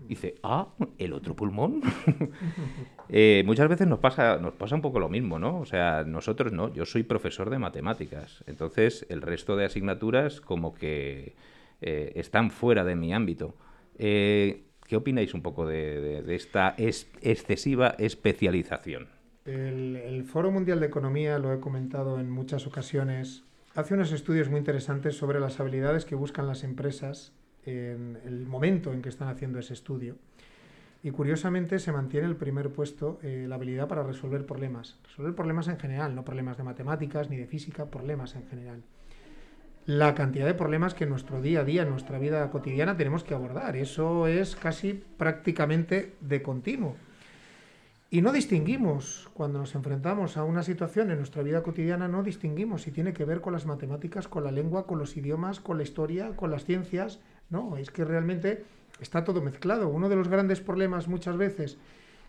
Dice, 0.08 0.36
ah, 0.44 0.68
el 0.98 1.14
otro 1.14 1.36
pulmón. 1.36 1.82
Eh, 3.14 3.44
muchas 3.46 3.68
veces 3.68 3.90
nos 3.90 4.00
pasa, 4.00 4.38
nos 4.38 4.54
pasa 4.54 4.74
un 4.74 4.82
poco 4.82 4.98
lo 4.98 5.10
mismo, 5.10 5.38
¿no? 5.38 5.60
O 5.60 5.66
sea, 5.66 6.06
nosotros 6.06 6.54
no, 6.54 6.74
yo 6.74 6.86
soy 6.86 7.04
profesor 7.04 7.50
de 7.50 7.60
matemáticas. 7.60 8.42
Entonces, 8.48 9.06
el 9.10 9.22
resto 9.22 9.58
de 9.58 9.66
asignaturas 9.66 10.40
como 10.40 10.74
que 10.74 11.36
eh, 11.82 12.14
están 12.16 12.52
fuera 12.52 12.86
de 12.86 12.96
mi 12.96 13.14
ámbito. 13.14 13.54
Eh, 13.98 14.64
¿Qué 14.88 14.96
opináis 14.96 15.34
un 15.34 15.42
poco 15.42 15.66
de, 15.66 16.24
esta 16.34 16.74
excesiva 16.78 17.96
especialización? 18.00 19.10
el 19.44 20.24
Foro 20.24 20.50
Mundial 20.50 20.80
de 20.80 20.86
Economía, 20.86 21.38
lo 21.38 21.52
he 21.52 21.60
comentado 21.60 22.18
en 22.18 22.32
muchas 22.32 22.66
ocasiones, 22.66 23.44
hace 23.76 23.94
unos 23.94 24.12
estudios 24.12 24.50
muy 24.50 24.60
interesantes 24.60 25.18
sobre 25.18 25.40
las 25.40 25.60
habilidades 25.60 26.06
que 26.06 26.16
buscan 26.16 26.48
las 26.48 26.64
empresas 26.64 27.34
en 27.66 28.18
el 28.26 28.46
momento 28.46 28.94
en 28.94 29.02
que 29.02 29.10
están 29.10 29.28
haciendo 29.28 29.60
ese 29.60 29.74
estudio. 29.74 30.16
Y 31.04 31.12
curiosamente 31.12 31.80
se 31.80 31.92
mantiene 31.92 32.28
el 32.28 32.36
primer 32.36 32.70
puesto 32.70 33.20
eh, 33.24 33.46
la 33.48 33.56
habilidad 33.56 33.88
para 33.88 34.04
resolver 34.04 34.46
problemas. 34.46 35.00
Resolver 35.04 35.34
problemas 35.34 35.68
en 35.68 35.80
general, 35.80 36.14
no 36.14 36.24
problemas 36.24 36.58
de 36.58 36.64
matemáticas 36.64 37.30
ni 37.30 37.38
de 37.38 37.48
física, 37.48 37.86
problemas 37.86 38.36
en 38.36 38.48
general. 38.48 38.84
La 39.88 40.14
cantidad 40.14 40.46
de 40.46 40.54
problemas 40.54 40.94
que 40.94 41.06
en 41.06 41.10
nuestro 41.10 41.42
día 41.42 41.62
a 41.62 41.64
día, 41.64 41.82
en 41.82 41.90
nuestra 41.90 42.20
vida 42.20 42.48
cotidiana 42.52 42.98
tenemos 42.98 43.24
que 43.24 43.34
abordar. 43.34 43.76
Eso 43.76 44.28
es 44.28 44.56
casi 44.56 45.04
prácticamente 45.18 46.14
de 46.22 46.44
continuo. 46.44 46.96
Y 48.12 48.22
no 48.22 48.32
distinguimos, 48.32 49.30
cuando 49.34 49.58
nos 49.58 49.74
enfrentamos 49.74 50.38
a 50.38 50.44
una 50.44 50.64
situación 50.64 51.10
en 51.10 51.18
nuestra 51.18 51.42
vida 51.42 51.64
cotidiana, 51.64 52.10
no 52.10 52.22
distinguimos 52.24 52.84
si 52.84 52.92
tiene 52.92 53.14
que 53.14 53.26
ver 53.26 53.42
con 53.42 53.54
las 53.54 53.66
matemáticas, 53.66 54.28
con 54.28 54.44
la 54.44 54.52
lengua, 54.52 54.86
con 54.86 55.00
los 55.00 55.16
idiomas, 55.18 55.62
con 55.62 55.78
la 55.78 55.84
historia, 55.84 56.36
con 56.36 56.52
las 56.52 56.66
ciencias, 56.66 57.22
no, 57.52 57.78
es 57.78 57.92
que 57.92 58.04
realmente 58.06 58.64
está 59.00 59.24
todo 59.24 59.42
mezclado. 59.42 59.90
Uno 59.90 60.10
de 60.10 60.16
los 60.16 60.28
grandes 60.28 60.62
problemas 60.62 61.08
muchas 61.08 61.38
veces 61.38 61.78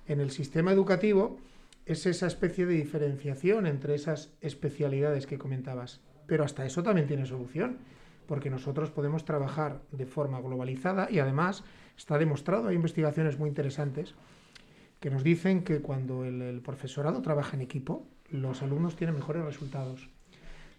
en 0.07 0.21
el 0.21 0.31
sistema 0.31 0.73
educativo 0.73 1.39
es 1.87 2.07
esa 2.07 2.27
especie 2.27 2.67
de 2.67 2.75
diferenciación 2.75 3.67
entre 3.67 3.95
esas 3.95 4.33
especialidades 4.41 5.27
que 5.27 5.39
comentabas. 5.39 6.01
Pero 6.27 6.45
hasta 6.45 6.67
eso 6.67 6.83
también 6.83 7.07
tiene 7.07 7.27
solución, 7.27 7.79
porque 8.27 8.51
nosotros 8.51 8.91
podemos 8.91 9.25
trabajar 9.25 9.81
de 9.91 10.07
forma 10.07 10.41
globalizada 10.41 11.09
y 11.11 11.19
además 11.19 11.65
está 11.97 12.19
demostrado, 12.19 12.69
hay 12.69 12.77
investigaciones 12.77 13.39
muy 13.39 13.49
interesantes 13.49 14.15
que 15.01 15.11
nos 15.11 15.25
dicen 15.25 15.65
que 15.65 15.81
cuando 15.81 16.25
el, 16.25 16.41
el 16.43 16.61
profesorado 16.61 17.23
trabaja 17.23 17.57
en 17.57 17.63
equipo, 17.63 18.07
los 18.31 18.63
alumnos 18.63 18.97
tienen 18.97 19.17
mejores 19.17 19.45
resultados. 19.45 20.09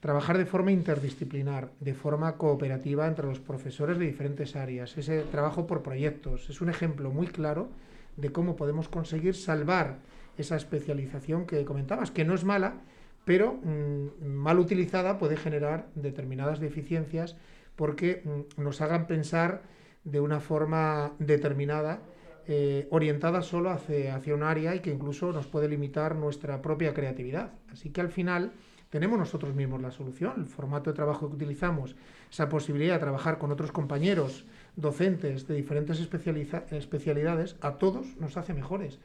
Trabajar 0.04 0.38
de 0.38 0.46
forma 0.46 0.74
interdisciplinar, 0.74 1.72
de 1.80 1.94
forma 1.94 2.36
cooperativa 2.36 3.08
entre 3.08 3.26
los 3.26 3.40
profesores 3.40 3.98
de 3.98 4.06
diferentes 4.06 4.58
áreas, 4.58 4.98
ese 4.98 5.22
trabajo 5.22 5.66
por 5.66 5.82
proyectos, 5.82 6.50
es 6.50 6.60
un 6.60 6.68
ejemplo 6.68 7.10
muy 7.10 7.28
claro 7.28 7.70
de 8.18 8.30
cómo 8.30 8.58
podemos 8.58 8.90
conseguir 8.90 9.34
salvar 9.34 10.00
esa 10.38 10.58
especialización 10.58 11.46
que 11.46 11.64
comentabas, 11.64 12.12
que 12.12 12.26
no 12.26 12.34
es 12.34 12.44
mala, 12.44 12.82
pero 13.24 13.54
mm, 13.54 14.26
mal 14.26 14.60
utilizada 14.60 15.18
puede 15.18 15.38
generar 15.38 15.88
determinadas 15.96 16.60
deficiencias 16.60 17.38
porque 17.78 18.24
mm, 18.26 18.62
nos 18.62 18.82
hagan 18.82 19.08
pensar 19.08 19.62
de 20.04 20.20
una 20.20 20.42
forma 20.42 21.14
determinada, 21.18 22.02
eh, 22.46 22.90
orientada 22.92 23.42
solo 23.42 23.70
hacia, 23.70 24.18
hacia 24.18 24.36
un 24.36 24.44
área 24.44 24.76
y 24.76 24.82
que 24.82 24.92
incluso 24.92 25.32
nos 25.32 25.48
puede 25.48 25.70
limitar 25.70 26.18
nuestra 26.18 26.62
propia 26.62 26.94
creatividad. 26.94 27.54
Así 27.72 27.90
que 27.92 28.02
al 28.02 28.10
final 28.10 28.52
tenemos 28.94 29.18
nosotros 29.18 29.56
mismos 29.56 29.82
la 29.82 29.90
solución. 29.90 30.34
El 30.38 30.46
formato 30.46 30.92
de 30.92 30.96
trabajo 30.96 31.28
que 31.28 31.34
utilizamos, 31.34 31.96
esa 32.32 32.48
posibilidad 32.48 32.94
de 32.94 33.00
trabajar 33.00 33.40
con 33.40 33.52
otros 33.52 33.72
compañeros 33.72 34.46
docentes 34.76 35.48
de 35.48 35.56
diferentes 35.56 36.00
especialidades, 36.00 37.56
a 37.62 37.80
todos 37.80 38.16
nos 38.18 38.38
hace 38.38 38.54
mejores. 38.54 39.00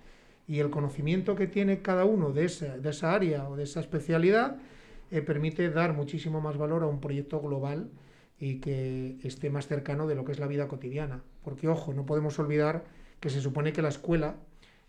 Y 0.47 0.59
el 0.59 0.69
conocimiento 0.69 1.37
que 1.37 1.47
tiene 1.47 1.81
cada 1.81 2.05
uno 2.05 2.33
de 2.33 2.45
esa, 2.45 2.77
de 2.77 2.91
esa 2.91 3.15
área 3.15 3.49
o 3.49 3.57
de 3.57 3.63
esa 3.63 3.81
especialidad 3.81 4.59
eh, 5.11 5.23
permite 5.23 5.71
dar 5.71 5.95
muchísimo 5.95 6.43
más 6.43 6.59
valor 6.59 6.83
a 6.83 6.87
un 6.87 7.01
proyecto 7.01 7.41
global 7.41 7.89
y 8.39 8.57
que 8.61 9.17
esté 9.23 9.49
más 9.49 9.69
cercano 9.69 10.07
de 10.07 10.17
lo 10.17 10.27
que 10.27 10.33
es 10.33 10.39
la 10.39 10.49
vida 10.49 10.69
cotidiana. 10.69 11.23
Porque, 11.43 11.67
ojo, 11.67 11.95
no 11.95 12.05
podemos 12.05 12.39
olvidar 12.39 12.85
que 13.21 13.31
se 13.31 13.41
supone 13.41 13.73
que 13.73 13.81
la 13.81 13.89
escuela 13.89 14.37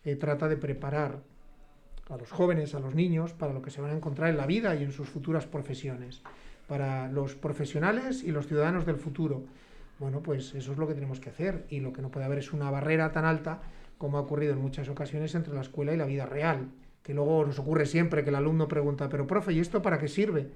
eh, 0.03 0.17
trata 0.17 0.49
de 0.49 0.57
preparar 0.57 1.21
a 2.09 2.17
los 2.17 2.31
jóvenes, 2.31 2.73
a 2.75 2.79
los 2.79 2.95
niños, 2.95 3.33
para 3.33 3.53
lo 3.53 3.61
que 3.61 3.69
se 3.69 3.81
van 3.81 3.91
a 3.91 3.95
encontrar 3.95 4.29
en 4.29 4.37
la 4.37 4.47
vida 4.47 4.75
y 4.75 4.83
en 4.83 4.91
sus 4.91 5.07
futuras 5.07 5.45
profesiones, 5.45 6.21
para 6.67 7.07
los 7.07 7.35
profesionales 7.35 8.23
y 8.23 8.31
los 8.31 8.47
ciudadanos 8.47 8.85
del 8.85 8.97
futuro. 8.97 9.43
Bueno, 9.99 10.21
pues 10.21 10.55
eso 10.55 10.71
es 10.71 10.77
lo 10.77 10.87
que 10.87 10.95
tenemos 10.95 11.19
que 11.19 11.29
hacer 11.29 11.65
y 11.69 11.81
lo 11.81 11.93
que 11.93 12.01
no 12.01 12.09
puede 12.09 12.25
haber 12.25 12.39
es 12.39 12.51
una 12.51 12.71
barrera 12.71 13.11
tan 13.11 13.25
alta 13.25 13.61
como 13.97 14.17
ha 14.17 14.21
ocurrido 14.21 14.53
en 14.53 14.61
muchas 14.61 14.89
ocasiones 14.89 15.35
entre 15.35 15.53
la 15.53 15.61
escuela 15.61 15.93
y 15.93 15.97
la 15.97 16.05
vida 16.05 16.25
real, 16.25 16.69
que 17.03 17.13
luego 17.13 17.45
nos 17.45 17.59
ocurre 17.59 17.85
siempre 17.85 18.23
que 18.23 18.29
el 18.29 18.35
alumno 18.35 18.67
pregunta, 18.67 19.09
pero 19.09 19.27
profe, 19.27 19.53
¿y 19.53 19.59
esto 19.59 19.81
para 19.81 19.99
qué 19.99 20.07
sirve? 20.07 20.47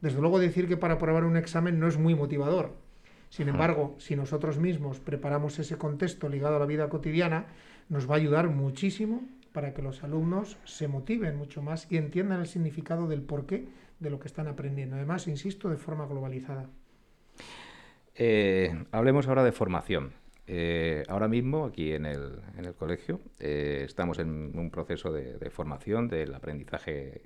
Desde 0.00 0.20
luego 0.20 0.38
decir 0.38 0.68
que 0.68 0.76
para 0.76 0.94
aprobar 0.94 1.24
un 1.24 1.36
examen 1.36 1.80
no 1.80 1.88
es 1.88 1.98
muy 1.98 2.14
motivador. 2.14 2.72
Sin 3.30 3.48
embargo, 3.48 3.96
si 3.98 4.14
nosotros 4.14 4.58
mismos 4.58 5.00
preparamos 5.00 5.58
ese 5.58 5.76
contexto 5.76 6.28
ligado 6.28 6.56
a 6.56 6.60
la 6.60 6.66
vida 6.66 6.88
cotidiana, 6.88 7.46
nos 7.88 8.08
va 8.08 8.14
a 8.14 8.18
ayudar 8.18 8.48
muchísimo 8.48 9.22
para 9.54 9.72
que 9.72 9.82
los 9.82 10.02
alumnos 10.02 10.58
se 10.64 10.88
motiven 10.88 11.36
mucho 11.36 11.62
más 11.62 11.86
y 11.90 11.96
entiendan 11.96 12.40
el 12.40 12.48
significado 12.48 13.06
del 13.06 13.22
porqué 13.22 13.68
de 14.00 14.10
lo 14.10 14.18
que 14.18 14.26
están 14.26 14.48
aprendiendo. 14.48 14.96
Además, 14.96 15.28
insisto, 15.28 15.70
de 15.70 15.76
forma 15.76 16.06
globalizada. 16.06 16.68
Eh, 18.16 18.84
hablemos 18.90 19.28
ahora 19.28 19.44
de 19.44 19.52
formación. 19.52 20.12
Eh, 20.48 21.04
ahora 21.08 21.28
mismo, 21.28 21.66
aquí 21.66 21.92
en 21.92 22.04
el, 22.04 22.40
en 22.58 22.64
el 22.64 22.74
colegio, 22.74 23.20
eh, 23.38 23.82
estamos 23.84 24.18
en 24.18 24.58
un 24.58 24.70
proceso 24.70 25.12
de, 25.12 25.38
formación 25.50 26.08
del 26.08 26.34
aprendizaje 26.34 27.22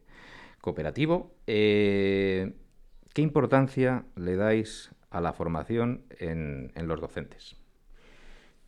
cooperativo. 0.60 1.32
¿Qué 1.46 2.52
importancia 3.16 4.04
le 4.16 4.36
dais 4.36 4.90
a 5.08 5.22
la 5.22 5.32
formación 5.32 6.04
en, 6.18 6.72
en 6.74 6.88
los 6.88 7.00
docentes? 7.00 7.57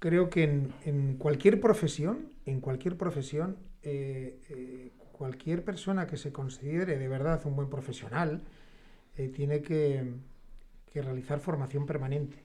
Creo 0.00 0.30
que 0.30 0.42
en, 0.42 1.16
cualquier 1.18 1.60
profesión, 1.60 2.30
en 2.46 2.60
cualquier 2.60 2.96
profesión, 2.96 3.58
eh, 3.82 4.40
eh, 4.48 4.90
cualquier 5.12 5.62
persona 5.62 6.06
que 6.06 6.16
se 6.16 6.32
considere 6.32 6.98
de 6.98 7.06
verdad 7.06 7.42
un 7.44 7.54
buen 7.54 7.68
profesional 7.68 8.42
eh, 9.16 9.28
tiene 9.28 9.62
que, 9.62 10.14
que 10.92 11.02
realizar 11.02 11.38
formación 11.38 11.86
permanente. 11.86 12.42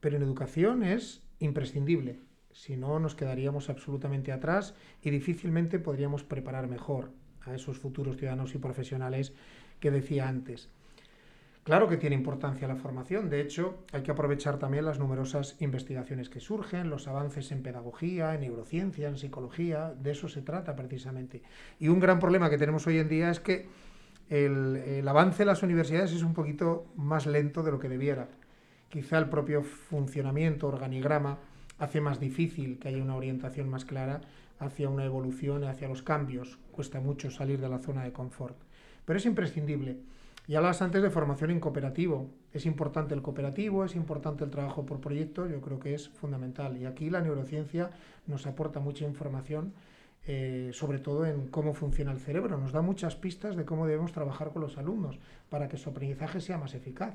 Pero 0.00 0.16
en 0.16 0.22
educación 0.22 0.82
es 0.82 1.22
imprescindible. 1.38 2.18
Si 2.52 2.76
no, 2.76 2.98
nos 2.98 3.14
quedaríamos 3.14 3.68
absolutamente 3.68 4.32
atrás 4.32 4.74
y 5.02 5.10
difícilmente 5.10 5.78
podríamos 5.78 6.24
preparar 6.24 6.66
mejor 6.68 7.12
a 7.42 7.54
esos 7.54 7.78
futuros 7.78 8.16
ciudadanos 8.16 8.54
y 8.54 8.58
profesionales 8.58 9.34
que 9.78 9.90
decía 9.90 10.26
antes. 10.26 10.70
Claro 11.62 11.88
que 11.88 11.98
tiene 11.98 12.16
importancia 12.16 12.66
la 12.66 12.76
formación, 12.76 13.28
de 13.28 13.42
hecho 13.42 13.84
hay 13.92 14.02
que 14.02 14.10
aprovechar 14.10 14.58
también 14.58 14.86
las 14.86 14.98
numerosas 14.98 15.56
investigaciones 15.60 16.30
que 16.30 16.40
surgen, 16.40 16.88
los 16.88 17.06
avances 17.06 17.52
en 17.52 17.62
pedagogía, 17.62 18.34
en 18.34 18.40
neurociencia, 18.40 19.08
en 19.08 19.18
psicología, 19.18 19.92
de 19.94 20.12
eso 20.12 20.26
se 20.28 20.40
trata 20.40 20.74
precisamente. 20.74 21.42
Y 21.78 21.88
un 21.88 22.00
gran 22.00 22.18
problema 22.18 22.48
que 22.48 22.56
tenemos 22.56 22.86
hoy 22.86 22.98
en 22.98 23.10
día 23.10 23.30
es 23.30 23.40
que 23.40 23.68
el, 24.30 25.06
avance 25.06 25.42
en 25.42 25.48
las 25.48 25.62
universidades 25.62 26.12
es 26.12 26.22
un 26.22 26.32
poquito 26.32 26.86
más 26.96 27.26
lento 27.26 27.62
de 27.62 27.72
lo 27.72 27.78
que 27.78 27.88
debiera. 27.88 28.28
Quizá 28.88 29.18
el 29.18 29.28
propio 29.28 29.62
funcionamiento, 29.62 30.68
organigrama, 30.68 31.38
hace 31.78 32.00
más 32.00 32.20
difícil 32.20 32.78
que 32.78 32.88
haya 32.88 33.02
una 33.02 33.16
orientación 33.16 33.68
más 33.68 33.84
clara 33.84 34.22
hacia 34.60 34.88
una 34.88 35.04
evolución, 35.04 35.64
hacia 35.64 35.88
los 35.88 36.02
cambios. 36.02 36.58
Cuesta 36.72 37.00
mucho 37.00 37.30
salir 37.30 37.60
de 37.60 37.68
la 37.68 37.80
zona 37.80 38.04
de 38.04 38.12
confort. 38.12 38.56
Pero 39.04 39.18
es 39.18 39.26
imprescindible. 39.26 39.98
Y 40.46 40.56
hablas 40.56 40.82
antes 40.82 41.02
de 41.02 41.10
formación 41.10 41.50
en 41.50 41.60
cooperativo. 41.60 42.28
Es 42.52 42.66
importante 42.66 43.14
el 43.14 43.22
cooperativo, 43.22 43.84
es 43.84 43.94
importante 43.94 44.44
el 44.44 44.50
trabajo 44.50 44.84
por 44.84 45.00
proyecto, 45.00 45.46
yo 45.46 45.60
creo 45.60 45.78
que 45.78 45.94
es 45.94 46.08
fundamental. 46.08 46.76
Y 46.76 46.86
aquí 46.86 47.10
la 47.10 47.20
neurociencia 47.20 47.90
nos 48.26 48.46
aporta 48.46 48.80
mucha 48.80 49.04
información, 49.04 49.72
eh, 50.26 50.70
sobre 50.72 50.98
todo 50.98 51.26
en 51.26 51.48
cómo 51.48 51.72
funciona 51.72 52.10
el 52.10 52.18
cerebro. 52.18 52.58
Nos 52.58 52.72
da 52.72 52.82
muchas 52.82 53.14
pistas 53.16 53.56
de 53.56 53.64
cómo 53.64 53.86
debemos 53.86 54.12
trabajar 54.12 54.50
con 54.50 54.62
los 54.62 54.76
alumnos 54.76 55.18
para 55.48 55.68
que 55.68 55.76
su 55.76 55.90
aprendizaje 55.90 56.40
sea 56.40 56.58
más 56.58 56.74
eficaz. 56.74 57.14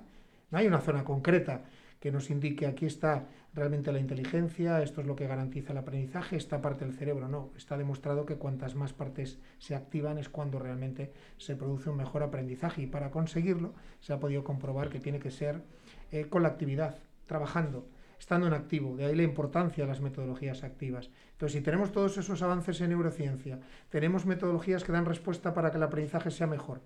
No 0.52 0.58
hay 0.58 0.68
una 0.68 0.80
zona 0.80 1.04
concreta 1.04 1.64
que 2.06 2.12
nos 2.12 2.30
indique 2.30 2.68
aquí 2.68 2.86
está 2.86 3.26
realmente 3.56 3.92
la 3.92 3.98
inteligencia, 3.98 4.84
esto 4.84 5.02
es 5.02 5.08
lo 5.08 5.16
que 5.16 5.26
garantiza 5.26 5.72
el 5.72 5.80
aprendizaje, 5.80 6.36
esta 6.36 6.62
parte 6.62 6.86
del 6.86 6.94
cerebro 6.94 7.28
no. 7.28 7.50
Está 7.58 7.80
demostrado 7.80 8.28
que 8.28 8.36
cuantas 8.36 8.76
más 8.76 8.94
partes 8.94 9.40
se 9.58 9.74
activan 9.74 10.20
es 10.20 10.30
cuando 10.30 10.60
realmente 10.60 11.12
se 11.40 11.56
produce 11.56 11.90
un 11.90 11.98
mejor 11.98 12.22
aprendizaje 12.22 12.84
y 12.84 12.86
para 12.86 13.10
conseguirlo 13.10 13.74
se 14.02 14.14
ha 14.14 14.20
podido 14.20 14.44
comprobar 14.44 14.90
que 14.90 15.00
tiene 15.00 15.18
que 15.18 15.32
ser 15.32 15.64
eh, 16.12 16.28
con 16.30 16.44
la 16.44 16.50
actividad, 16.50 17.00
trabajando, 17.26 17.88
estando 18.20 18.46
en 18.46 18.54
activo. 18.54 18.96
De 18.96 19.06
ahí 19.06 19.16
la 19.16 19.24
importancia 19.24 19.84
de 19.84 19.90
las 19.90 20.00
metodologías 20.00 20.64
activas. 20.64 21.10
Entonces, 21.32 21.58
si 21.58 21.64
tenemos 21.64 21.92
todos 21.92 22.20
esos 22.20 22.44
avances 22.44 22.82
en 22.82 22.90
neurociencia, 22.90 23.62
tenemos 23.90 24.28
metodologías 24.28 24.84
que 24.84 24.92
dan 24.92 25.06
respuesta 25.06 25.56
para 25.56 25.72
que 25.72 25.78
el 25.78 25.84
aprendizaje 25.84 26.30
sea 26.30 26.46
mejor 26.46 26.82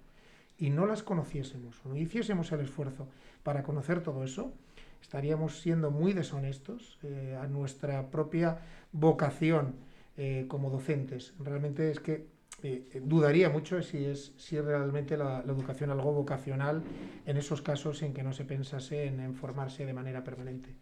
y 0.59 0.69
no 0.69 0.85
las 0.85 1.03
conociésemos 1.03 1.75
o 1.85 1.89
no 1.89 1.97
hiciésemos 1.97 2.51
el 2.51 2.59
esfuerzo 2.59 3.07
para 3.43 3.63
conocer 3.63 4.03
todo 4.03 4.23
eso, 4.23 4.53
estaríamos 5.01 5.59
siendo 5.59 5.91
muy 5.91 6.13
deshonestos 6.13 6.99
eh, 7.03 7.37
a 7.41 7.47
nuestra 7.47 8.09
propia 8.11 8.59
vocación 8.91 9.75
eh, 10.17 10.45
como 10.47 10.69
docentes. 10.69 11.33
Realmente 11.39 11.91
es 11.91 11.99
que 11.99 12.27
eh, 12.61 13.01
dudaría 13.03 13.49
mucho 13.49 13.81
si 13.81 14.05
es 14.05 14.33
si 14.37 14.59
realmente 14.59 15.17
la, 15.17 15.39
educación 15.39 15.91
algo 15.91 16.11
vocacional 16.11 16.83
en 17.25 17.37
esos 17.37 17.61
casos 17.61 18.03
en 18.03 18.13
que 18.13 18.21
no 18.21 18.33
se 18.33 18.43
pensase 18.45 19.05
en, 19.05 19.33
formarse 19.33 19.85
de 19.85 19.93
manera 19.93 20.23
permanente. 20.23 20.75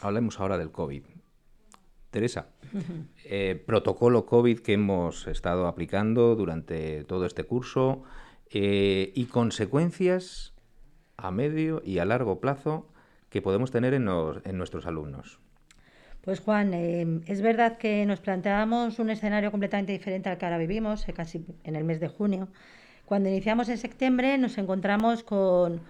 hablemos 0.00 0.40
ahora 0.40 0.58
del 0.58 0.70
COVID. 0.70 1.04
Teresa, 2.10 2.48
protocolo 3.66 4.24
COVID 4.24 4.60
que 4.60 4.74
hemos 4.74 5.26
estado 5.26 5.66
aplicando 5.66 6.36
durante 6.36 7.04
todo 7.04 7.26
este 7.26 7.44
curso 7.44 8.04
y 8.50 9.26
consecuencias 9.26 10.53
a 11.16 11.30
medio 11.30 11.82
y 11.84 11.98
a 11.98 12.04
largo 12.04 12.40
plazo 12.40 12.86
que 13.34 13.42
podemos 13.42 13.72
tener 13.72 13.94
en, 13.94 14.04
nuestros 14.04 14.86
alumnos? 14.86 15.40
Pues 16.20 16.38
Juan, 16.38 16.72
eh, 16.72 17.20
es 17.26 17.42
verdad 17.42 17.78
que 17.78 18.06
nos 18.06 18.20
planteábamos 18.20 19.00
un 19.00 19.10
escenario 19.10 19.50
completamente 19.50 19.90
diferente 19.90 20.28
al 20.28 20.38
que 20.38 20.44
ahora 20.46 20.58
vivimos, 20.58 21.08
eh, 21.08 21.12
casi 21.12 21.44
en 21.64 21.74
el 21.74 21.82
mes 21.82 21.98
de 21.98 22.06
junio. 22.06 22.46
Cuando 23.04 23.28
iniciamos 23.28 23.68
en 23.68 23.78
septiembre 23.78 24.38
nos 24.38 24.56
encontramos 24.56 25.24
con 25.24 25.80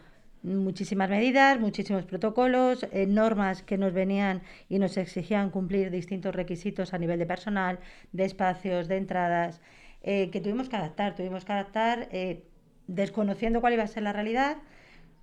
muchísimas 0.43 1.11
medidas, 1.11 1.61
muchísimos 1.61 2.05
protocolos, 2.05 2.87
eh, 2.93 3.07
normas 3.07 3.63
que 3.63 3.77
nos 3.77 3.93
venían 3.93 4.41
y 4.71 4.79
nos 4.79 4.97
exigían 4.97 5.51
cumplir 5.51 5.91
distintos 5.91 6.35
requisitos 6.35 6.95
a 6.95 6.99
nivel 6.99 7.19
de 7.19 7.27
personal, 7.27 7.79
de 8.13 8.25
espacios, 8.25 8.89
de 8.89 8.97
entradas, 8.97 9.61
que 10.03 10.41
tuvimos 10.43 10.69
que 10.69 10.77
adaptar. 10.77 11.15
Tuvimos 11.15 11.45
que 11.47 11.53
adaptar 11.53 12.09
desconociendo 12.87 13.63
cuál 13.63 13.73
iba 13.73 13.85
a 13.85 13.87
ser 13.87 14.03
la 14.03 14.13
realidad 14.13 14.59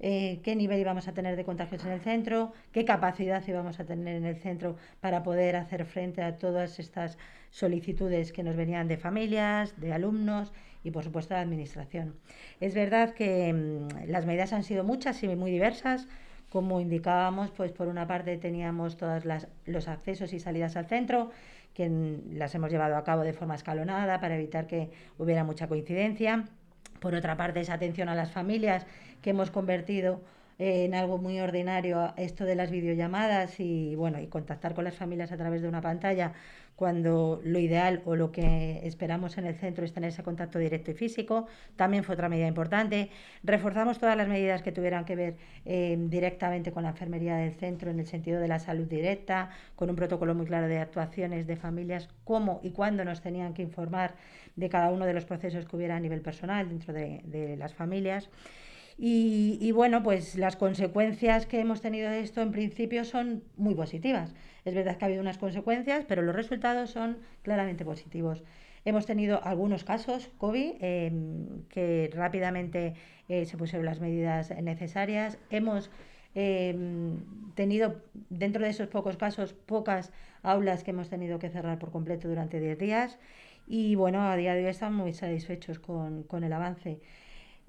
eh, 0.04 0.40
qué 0.44 0.56
nivel 0.56 0.80
íbamos 0.80 1.08
a 1.08 1.14
tener 1.14 1.36
de 1.36 1.46
contagios 1.46 1.86
en 1.86 1.92
el 1.92 2.02
centro, 2.02 2.54
qué 2.72 2.86
capacidad 2.86 3.48
íbamos 3.48 3.80
a 3.80 3.86
tener 3.86 4.16
en 4.16 4.26
el 4.26 4.36
centro 4.36 4.76
para 5.00 5.22
poder 5.22 5.56
hacer 5.56 5.86
frente 5.86 6.24
a 6.24 6.40
todas 6.40 6.80
estas 6.80 7.20
solicitudes 7.52 8.32
que 8.32 8.42
nos 8.42 8.56
venían 8.56 8.88
de 8.88 8.98
familias, 8.98 9.80
de 9.80 9.94
alumnos 9.94 10.54
y 10.84 10.90
por 10.90 11.04
supuesto 11.04 11.36
de 11.36 11.42
administración. 11.42 12.16
Es 12.60 12.74
verdad 12.74 13.14
que 13.14 13.54
mm, 13.54 14.10
las 14.10 14.26
medidas 14.26 14.54
han 14.54 14.64
sido 14.64 14.84
muchas 14.84 15.22
y 15.22 15.28
muy 15.36 15.52
diversas. 15.52 16.08
Como 16.50 16.82
indicábamos, 16.82 17.52
pues 17.52 17.72
por 17.72 17.88
una 17.88 18.08
parte 18.08 18.38
teníamos 18.38 18.98
todos 18.98 19.24
los 19.66 19.88
accesos 19.88 20.34
y 20.34 20.40
salidas 20.40 20.76
al 20.76 20.88
centro, 20.88 21.30
que 21.76 22.18
las 22.32 22.56
hemos 22.56 22.72
llevado 22.72 22.98
a 22.98 23.04
cabo 23.04 23.22
de 23.22 23.34
forma 23.34 23.56
escalonada 23.56 24.20
para 24.20 24.36
evitar 24.36 24.66
que 24.66 24.90
hubiera 25.18 25.44
mucha 25.44 25.68
coincidencia. 25.68 26.50
Por 27.02 27.16
otra 27.16 27.36
parte, 27.36 27.62
esa 27.62 27.74
atención 27.74 28.10
a 28.10 28.16
las 28.16 28.32
familias 28.32 28.86
que 29.24 29.32
hemos 29.32 29.50
convertido 29.50 30.22
en 30.64 30.94
algo 30.94 31.18
muy 31.18 31.40
ordinario 31.40 32.14
esto 32.18 32.46
de 32.46 32.54
las 32.54 32.70
videollamadas 32.70 33.60
y 33.60 33.96
bueno 33.96 34.20
y 34.22 34.28
contactar 34.28 34.76
con 34.76 34.84
las 34.84 34.96
familias 34.96 35.32
a 35.32 35.38
través 35.38 35.64
de 35.64 35.68
una 35.68 35.82
pantalla 35.82 36.34
cuando 36.76 37.42
lo 37.44 37.58
ideal 37.58 38.04
o 38.06 38.16
lo 38.16 38.32
que 38.32 38.80
esperamos 38.84 39.40
en 39.40 39.46
el 39.46 39.56
centro 39.56 39.84
es 39.86 39.92
tener 39.92 40.10
ese 40.10 40.22
contacto 40.22 40.60
directo 40.60 40.92
y 40.92 40.94
físico 40.94 41.48
también 41.76 42.04
fue 42.04 42.14
otra 42.14 42.30
medida 42.30 42.48
importante. 42.48 43.10
Reforzamos 43.44 43.98
todas 44.00 44.16
las 44.16 44.28
medidas 44.28 44.62
que 44.62 44.72
tuvieran 44.72 45.04
que 45.04 45.16
ver 45.16 45.38
eh, 45.66 45.98
directamente 46.00 46.72
con 46.72 46.84
la 46.84 46.90
enfermería 46.90 47.38
del 47.38 47.54
centro 47.54 47.90
en 47.90 48.00
el 48.00 48.06
sentido 48.06 48.40
de 48.40 48.48
la 48.48 48.60
salud 48.60 48.86
directa 48.86 49.50
con 49.76 49.90
un 49.90 49.96
protocolo 49.96 50.36
muy 50.36 50.46
claro 50.46 50.68
de 50.68 50.78
actuaciones 50.78 51.48
de 51.48 51.56
familias 51.56 52.08
cómo 52.24 52.60
y 52.62 52.70
cuándo 52.70 53.04
nos 53.04 53.22
tenían 53.22 53.56
que 53.56 53.64
informar 53.64 54.14
de 54.56 54.70
cada 54.70 54.92
uno 54.92 55.06
de 55.06 55.14
los 55.14 55.26
procesos 55.26 55.66
que 55.66 55.76
hubiera 55.76 55.96
a 55.96 56.00
nivel 56.00 56.22
personal 56.22 56.70
dentro 56.70 56.94
de, 56.94 57.22
de 57.26 57.58
las 57.58 57.74
familias 57.74 58.30
y, 59.04 59.72
bueno, 59.72 60.04
pues 60.04 60.36
las 60.36 60.56
consecuencias 60.56 61.48
que 61.48 61.60
hemos 61.60 61.82
tenido 61.82 62.12
de 62.12 62.20
esto 62.20 62.40
en 62.44 62.52
principio 62.52 63.04
son 63.04 63.44
muy 63.58 63.74
positivas. 63.74 64.36
Es 64.64 64.76
verdad 64.76 64.98
que 64.98 65.06
ha 65.06 65.08
habido 65.08 65.22
unas 65.22 65.40
consecuencias, 65.40 66.06
pero 66.08 66.22
los 66.22 66.36
resultados 66.36 66.92
son 66.92 67.18
claramente 67.42 67.84
positivos. 67.84 68.44
Hemos 68.86 69.08
tenido 69.08 69.44
algunos 69.44 69.84
casos 69.84 70.30
COVID 70.38 70.74
em, 70.82 71.64
que 71.70 72.12
rápidamente 72.14 72.94
eh, 73.28 73.46
se 73.46 73.58
pusieron 73.58 73.88
las 73.88 74.00
medidas 74.00 74.52
necesarias. 74.62 75.40
Hemos 75.50 75.90
em, 76.36 77.24
tenido, 77.56 78.04
dentro 78.30 78.64
de 78.64 78.70
esos 78.70 78.88
pocos 78.88 79.18
casos, 79.18 79.54
pocas 79.54 80.12
aulas 80.44 80.84
que 80.84 80.92
hemos 80.92 81.10
tenido 81.10 81.40
que 81.40 81.50
cerrar 81.50 81.80
por 81.80 81.90
completo 81.90 82.28
durante 82.28 82.60
10 82.60 82.78
días. 82.78 83.18
Y 83.66 83.96
bueno, 83.96 84.22
a 84.30 84.36
día 84.36 84.54
de 84.54 84.64
hoy 84.64 84.70
estamos 84.70 85.02
muy 85.02 85.14
satisfechos 85.14 85.80
con, 85.80 86.22
con 86.22 86.44
el 86.44 86.54
avance. 86.54 87.00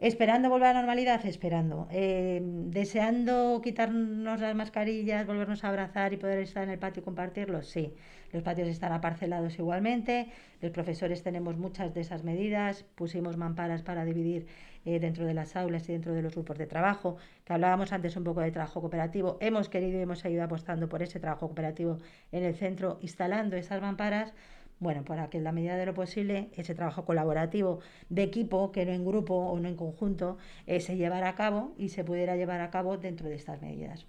Esperando 0.03 0.51
volver 0.51 0.67
a 0.67 0.73
la 0.73 0.81
normalidad, 0.81 1.25
esperando. 1.27 1.87
Eh, 1.93 2.41
deseando 2.43 3.61
quitarnos 3.63 4.41
las 4.41 4.53
mascarillas, 4.57 5.25
volvernos 5.29 5.63
a 5.63 5.69
abrazar 5.69 6.13
y 6.13 6.17
poder 6.17 6.41
estar 6.41 6.65
en 6.65 6.71
el 6.71 6.79
patio 6.81 7.03
y 7.03 7.05
compartirlo, 7.05 7.63
sí. 7.63 7.95
Los 8.33 8.43
patios 8.43 8.67
están 8.67 8.91
aparcelados 8.91 9.57
igualmente, 9.61 10.27
los 10.61 10.73
profesores 10.73 11.23
tenemos 11.23 11.57
muchas 11.57 11.95
de 11.95 12.01
esas 12.01 12.25
medidas, 12.25 12.83
pusimos 12.97 13.37
mamparas 13.37 13.83
para 13.83 14.05
dividir 14.05 14.49
eh, 14.85 14.99
dentro 14.99 15.25
de 15.25 15.35
las 15.35 15.55
aulas 15.55 15.89
y 15.89 15.93
dentro 15.93 16.15
de 16.15 16.23
los 16.23 16.35
grupos 16.35 16.59
de 16.59 16.67
trabajo, 16.67 17.17
que 17.45 17.53
hablábamos 17.53 17.93
antes 17.93 18.17
un 18.17 18.25
poco 18.25 18.41
de 18.41 18.51
trabajo 18.51 18.81
cooperativo, 18.81 19.39
hemos 19.41 19.69
querido 19.69 20.01
y 20.01 20.03
hemos 20.03 20.19
seguido 20.19 20.43
apostando 20.43 20.89
por 20.89 21.05
ese 21.05 21.21
trabajo 21.21 21.47
cooperativo 21.47 21.99
en 22.33 22.43
el 22.43 22.57
centro, 22.57 22.99
instalando 23.03 23.55
esas 23.55 23.81
mamparas 23.81 24.35
bueno, 24.83 25.05
para 25.05 25.31
que 25.31 25.39
en 25.39 25.45
la 25.45 25.53
medida 25.53 25.77
de 25.77 25.87
lo 25.87 25.95
posible 25.95 26.51
ese 26.57 26.75
trabajo 26.75 27.05
colaborativo 27.05 27.79
de 28.09 28.25
equipo, 28.25 28.73
que 28.73 28.85
no 28.85 28.93
en 28.93 29.05
grupo 29.05 29.35
o 29.35 29.59
no 29.61 29.69
en 29.69 29.77
conjunto, 29.77 30.39
eh, 30.67 30.81
se 30.81 30.97
llevara 30.97 31.29
a 31.29 31.35
cabo 31.37 31.73
y 31.79 31.91
se 31.91 32.03
pudiera 32.03 32.37
llevar 32.37 32.61
a 32.61 32.71
cabo 32.71 32.97
dentro 32.97 33.29
de 33.29 33.37
estas 33.37 33.63
medidas. 33.63 34.07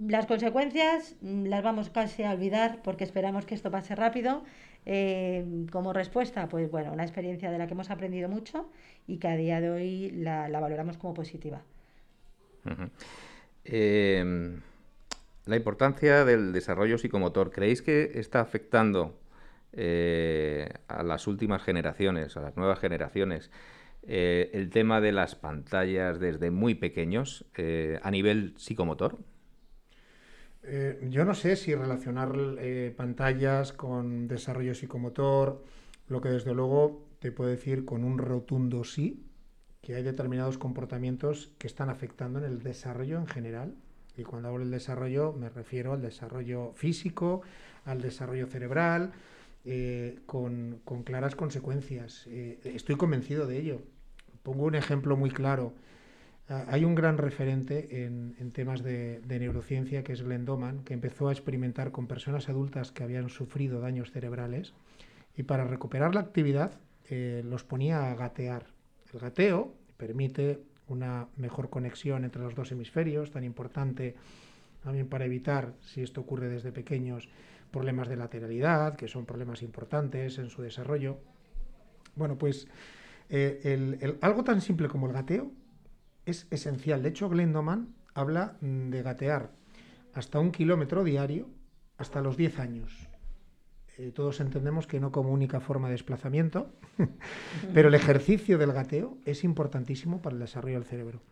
Las 0.00 0.26
consecuencias 0.26 1.14
mm, 1.20 1.44
las 1.46 1.62
vamos 1.62 1.88
casi 1.90 2.24
a 2.24 2.32
olvidar 2.32 2.80
porque 2.82 3.04
esperamos 3.04 3.46
que 3.46 3.54
esto 3.54 3.70
pase 3.70 3.94
rápido. 3.94 4.42
Eh, 4.86 5.66
como 5.70 5.94
respuesta, 5.94 6.46
pues 6.48 6.70
bueno, 6.70 6.92
una 6.92 7.04
experiencia 7.04 7.50
de 7.50 7.56
la 7.56 7.66
que 7.66 7.72
hemos 7.72 7.90
aprendido 7.90 8.28
mucho 8.28 8.70
y 9.06 9.16
que 9.16 9.28
a 9.28 9.36
día 9.36 9.60
de 9.60 9.70
hoy 9.70 10.10
la, 10.10 10.48
valoramos 10.60 10.98
como 10.98 11.14
positiva. 11.14 11.62
Em, 13.64 14.60
la 15.46 15.56
importancia 15.56 16.24
del 16.24 16.52
desarrollo 16.52 16.98
psicomotor, 16.98 17.50
¿creéis 17.50 17.80
que 17.80 18.12
está 18.14 18.40
afectando 18.40 19.14
eh, 19.76 20.68
a 20.88 21.02
las 21.02 21.26
últimas 21.26 21.62
generaciones, 21.62 22.36
a 22.36 22.40
las 22.40 22.56
nuevas 22.56 22.78
generaciones, 22.78 23.50
eh, 24.02 24.50
el 24.52 24.70
tema 24.70 25.00
de 25.00 25.12
las 25.12 25.34
pantallas 25.34 26.20
desde 26.20 26.50
muy 26.50 26.74
pequeños 26.74 27.44
eh, 27.56 27.98
a 28.02 28.10
nivel 28.10 28.54
psicomotor? 28.56 29.18
yo 31.10 31.26
no 31.26 31.34
sé 31.34 31.56
si 31.56 31.74
relacionar 31.74 32.32
pantallas 32.96 33.74
con 33.74 34.28
desarrollo 34.28 34.74
psicomotor, 34.74 35.62
lo 36.08 36.22
que 36.22 36.30
desde 36.30 36.54
luego 36.54 37.06
te 37.18 37.32
puedo 37.32 37.50
decir 37.50 37.84
con 37.84 38.02
un 38.02 38.16
rotundo 38.16 38.82
sí, 38.82 39.26
que 39.82 39.94
hay 39.94 40.02
determinados 40.02 40.56
comportamientos 40.56 41.50
que 41.58 41.66
están 41.66 41.90
afectando 41.90 42.38
en 42.38 42.46
el 42.46 42.62
desarrollo 42.62 43.18
en 43.18 43.26
general. 43.26 43.74
Y 44.16 44.22
cuando 44.22 44.48
hablo 44.48 44.60
del 44.60 44.70
desarrollo 44.70 45.34
me 45.34 45.50
refiero 45.50 45.92
al 45.92 46.00
desarrollo 46.00 46.72
físico, 46.72 47.42
al 47.84 48.00
desarrollo 48.00 48.46
cerebral, 48.46 49.12
eh, 49.64 50.18
con, 50.26 50.82
claras 51.04 51.34
consecuencias. 51.34 52.26
Eh, 52.28 52.58
estoy 52.64 52.96
convencido 52.96 53.46
de 53.46 53.58
ello. 53.58 53.82
Pongo 54.42 54.64
un 54.64 54.74
ejemplo 54.74 55.16
muy 55.16 55.30
claro. 55.30 55.72
Ah, 56.48 56.66
hay 56.68 56.84
un 56.84 56.94
gran 56.94 57.16
referente 57.16 58.04
en, 58.04 58.52
temas 58.52 58.82
de, 58.82 59.22
neurociencia 59.26 60.04
que 60.04 60.12
es 60.12 60.22
Glenn 60.22 60.44
Doman, 60.44 60.84
que 60.84 60.92
empezó 60.92 61.28
a 61.28 61.32
experimentar 61.32 61.92
con 61.92 62.06
personas 62.06 62.48
adultas 62.50 62.92
que 62.92 63.02
habían 63.02 63.30
sufrido 63.30 63.80
daños 63.80 64.10
cerebrales 64.10 64.74
y 65.36 65.44
para 65.44 65.64
recuperar 65.64 66.14
la 66.14 66.20
actividad 66.20 66.72
eh, 67.08 67.42
los 67.44 67.64
ponía 67.64 68.10
a 68.10 68.14
gatear. 68.14 68.66
El 69.12 69.20
gateo 69.20 69.74
permite 69.96 70.60
una 70.88 71.28
mejor 71.36 71.70
conexión 71.70 72.24
entre 72.24 72.42
los 72.42 72.54
dos 72.54 72.70
hemisferios, 72.70 73.30
tan 73.30 73.44
importante 73.44 74.14
también 74.82 75.08
para 75.08 75.24
evitar, 75.24 75.72
si 75.80 76.02
esto 76.02 76.20
ocurre 76.20 76.48
desde 76.50 76.70
pequeños, 76.70 77.30
problemas 77.74 78.08
de 78.08 78.16
lateralidad, 78.16 78.94
que 78.94 79.08
son 79.08 79.26
problemas 79.26 79.60
importantes 79.62 80.38
en 80.38 80.48
su 80.48 80.62
desarrollo. 80.62 81.18
Bueno, 82.14 82.38
pues 82.38 82.68
eh, 83.28 84.16
algo 84.20 84.44
tan 84.44 84.60
simple 84.60 84.86
como 84.86 85.08
el 85.08 85.12
gateo 85.12 85.50
es 86.24 86.46
esencial. 86.52 87.02
De 87.02 87.08
hecho, 87.08 87.28
Glendoman 87.28 87.88
habla 88.14 88.56
mm, 88.60 88.90
de 88.90 89.02
gatear 89.02 89.50
hasta 90.12 90.38
un 90.38 90.52
kilómetro 90.52 91.02
diario 91.02 91.48
hasta 91.98 92.20
los 92.20 92.36
10 92.36 92.60
años. 92.60 93.08
Eh, 93.98 94.12
todos 94.12 94.38
entendemos 94.40 94.86
que 94.86 95.00
no 95.00 95.10
como 95.10 95.32
única 95.32 95.58
forma 95.58 95.88
de 95.88 95.94
desplazamiento, 95.94 96.72
pero 97.74 97.88
el 97.88 97.94
ejercicio 97.94 98.56
del 98.56 98.72
gateo 98.72 99.18
es 99.24 99.42
importantísimo 99.42 100.22
para 100.22 100.34
el 100.34 100.40
desarrollo 100.40 100.76
del 100.76 100.84
cerebro. 100.84 101.22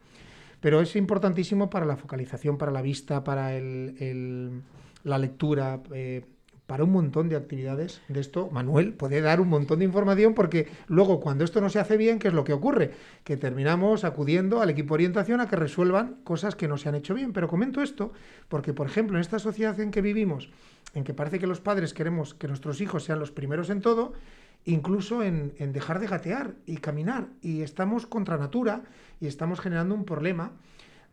Pero 0.60 0.80
es 0.80 0.96
importantísimo 0.96 1.70
para 1.70 1.86
la 1.86 1.96
focalización, 1.96 2.58
para 2.58 2.72
la 2.72 2.82
vista, 2.82 3.22
para 3.22 3.56
el, 3.56 4.62
la 5.04 5.18
lectura, 5.18 5.82
eh, 5.92 6.24
para 6.72 6.84
un 6.84 6.92
montón 6.92 7.28
de 7.28 7.36
actividades 7.36 8.00
de 8.08 8.18
esto. 8.18 8.48
Manuel 8.50 8.94
puede 8.94 9.20
dar 9.20 9.42
un 9.42 9.50
montón 9.50 9.80
de 9.80 9.84
información 9.84 10.32
porque 10.32 10.68
luego 10.86 11.20
cuando 11.20 11.44
esto 11.44 11.60
no 11.60 11.68
se 11.68 11.78
hace 11.78 11.98
bien, 11.98 12.18
¿qué 12.18 12.28
es 12.28 12.32
lo 12.32 12.44
que 12.44 12.54
ocurre? 12.54 12.92
Que 13.24 13.36
terminamos 13.36 14.04
acudiendo 14.04 14.62
al 14.62 14.70
equipo 14.70 14.94
de 14.94 15.04
orientación 15.04 15.42
a 15.42 15.48
que 15.48 15.56
resuelvan 15.56 16.16
cosas 16.24 16.56
que 16.56 16.68
no 16.68 16.78
se 16.78 16.88
han 16.88 16.94
hecho 16.94 17.12
bien. 17.12 17.34
Pero 17.34 17.46
comento 17.46 17.82
esto 17.82 18.14
porque, 18.48 18.72
por 18.72 18.86
ejemplo, 18.86 19.18
en 19.18 19.20
esta 19.20 19.38
sociedad 19.38 19.78
en 19.80 19.90
que 19.90 20.00
vivimos, 20.00 20.48
en 20.94 21.04
que 21.04 21.12
parece 21.12 21.38
que 21.38 21.46
los 21.46 21.60
padres 21.60 21.92
queremos 21.92 22.32
que 22.32 22.48
nuestros 22.48 22.80
hijos 22.80 23.04
sean 23.04 23.18
los 23.18 23.32
primeros 23.32 23.68
en 23.68 23.82
todo, 23.82 24.14
incluso 24.64 25.22
en, 25.22 25.52
dejar 25.74 26.00
de 26.00 26.06
gatear 26.06 26.54
y 26.64 26.78
caminar, 26.78 27.26
y 27.42 27.60
estamos 27.60 28.06
contra 28.06 28.38
natura 28.38 28.84
y 29.20 29.26
estamos 29.26 29.60
generando 29.60 29.94
un 29.94 30.06
problema 30.06 30.52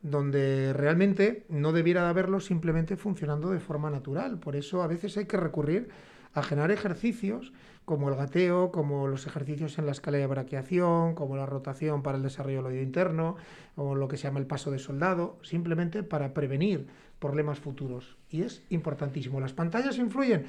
donde 0.01 0.73
realmente 0.73 1.45
no 1.49 1.73
debiera 1.73 2.03
de 2.03 2.09
haberlo 2.09 2.39
simplemente 2.39 2.95
funcionando 2.95 3.49
de 3.49 3.59
forma 3.59 3.89
natural. 3.89 4.39
Por 4.39 4.55
eso 4.55 4.81
a 4.81 4.87
veces 4.87 5.17
hay 5.17 5.25
que 5.25 5.37
recurrir 5.37 5.89
a 6.33 6.43
generar 6.43 6.71
ejercicios 6.71 7.51
como 7.85 8.09
el 8.09 8.15
gateo, 8.15 8.71
como 8.71 9.07
los 9.07 9.25
ejercicios 9.25 9.79
en 9.79 9.87
la 9.87 9.93
escala 9.93 10.19
de 10.19 10.27
braqueación, 10.27 11.15
como 11.15 11.35
la 11.35 11.47
rotación 11.47 12.03
para 12.03 12.17
el 12.17 12.23
desarrollo 12.23 12.57
del 12.57 12.67
oído 12.67 12.83
interno, 12.83 13.35
o 13.75 13.95
lo 13.95 14.07
que 14.07 14.15
se 14.15 14.23
llama 14.23 14.39
el 14.39 14.45
paso 14.45 14.69
de 14.69 14.77
soldado, 14.77 15.39
simplemente 15.41 16.03
para 16.03 16.35
prevenir 16.35 16.85
problemas 17.17 17.59
futuros. 17.59 18.15
Y 18.29 18.43
es 18.43 18.61
importantísimo. 18.69 19.39
¿Las 19.39 19.53
pantallas 19.53 19.97
influyen? 19.97 20.45